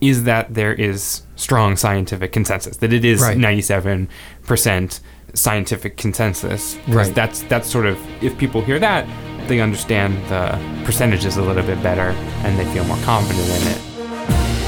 is 0.00 0.24
that 0.24 0.54
there 0.54 0.72
is 0.74 1.22
strong 1.36 1.76
scientific 1.76 2.32
consensus. 2.32 2.76
That 2.78 2.92
it 2.92 3.04
is 3.04 3.20
Right. 3.20 3.36
ninety-seven 3.36 4.08
percent 4.44 5.00
scientific 5.34 5.96
consensus. 5.96 6.78
Right. 6.88 7.14
That's 7.14 7.42
that's 7.44 7.68
sort 7.70 7.86
of 7.86 7.98
if 8.22 8.36
people 8.38 8.62
hear 8.62 8.78
that, 8.78 9.06
they 9.48 9.60
understand 9.60 10.14
the 10.28 10.58
percentages 10.84 11.36
a 11.36 11.42
little 11.42 11.62
bit 11.62 11.82
better, 11.82 12.10
and 12.44 12.58
they 12.58 12.64
feel 12.72 12.84
more 12.84 12.98
confident 12.98 13.48
in 13.48 13.68
it. 13.68 13.88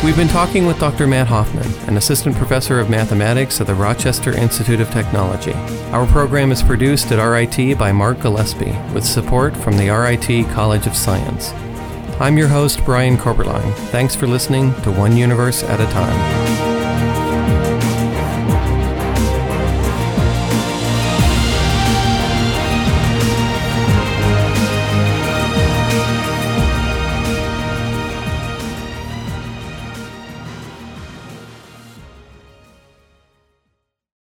We've 0.03 0.17
been 0.17 0.29
talking 0.29 0.65
with 0.65 0.79
Dr. 0.79 1.07
Matt 1.07 1.27
Hoffman, 1.27 1.71
an 1.87 1.99
assistant 1.99 2.35
professor 2.35 2.81
of 2.81 2.89
mathematics 2.89 3.61
at 3.61 3.67
the 3.67 3.75
Rochester 3.75 4.33
Institute 4.33 4.81
of 4.81 4.91
Technology. 4.91 5.53
Our 5.93 6.07
program 6.07 6.53
is 6.53 6.63
produced 6.63 7.13
at 7.13 7.23
RIT 7.23 7.79
by 7.79 7.93
Mark 7.93 8.21
Gillespie 8.21 8.75
with 8.95 9.05
support 9.05 9.55
from 9.55 9.77
the 9.77 9.91
RIT 9.91 10.49
College 10.55 10.87
of 10.87 10.97
Science. 10.97 11.53
I'm 12.19 12.39
your 12.39 12.49
host, 12.49 12.83
Brian 12.87 13.19
Koberlein. 13.19 13.75
Thanks 13.91 14.15
for 14.15 14.27
listening 14.27 14.75
to 14.83 14.91
One 14.91 15.19
Universe 15.19 15.63
at 15.65 15.81
a 15.81 15.93
Time. 15.93 16.50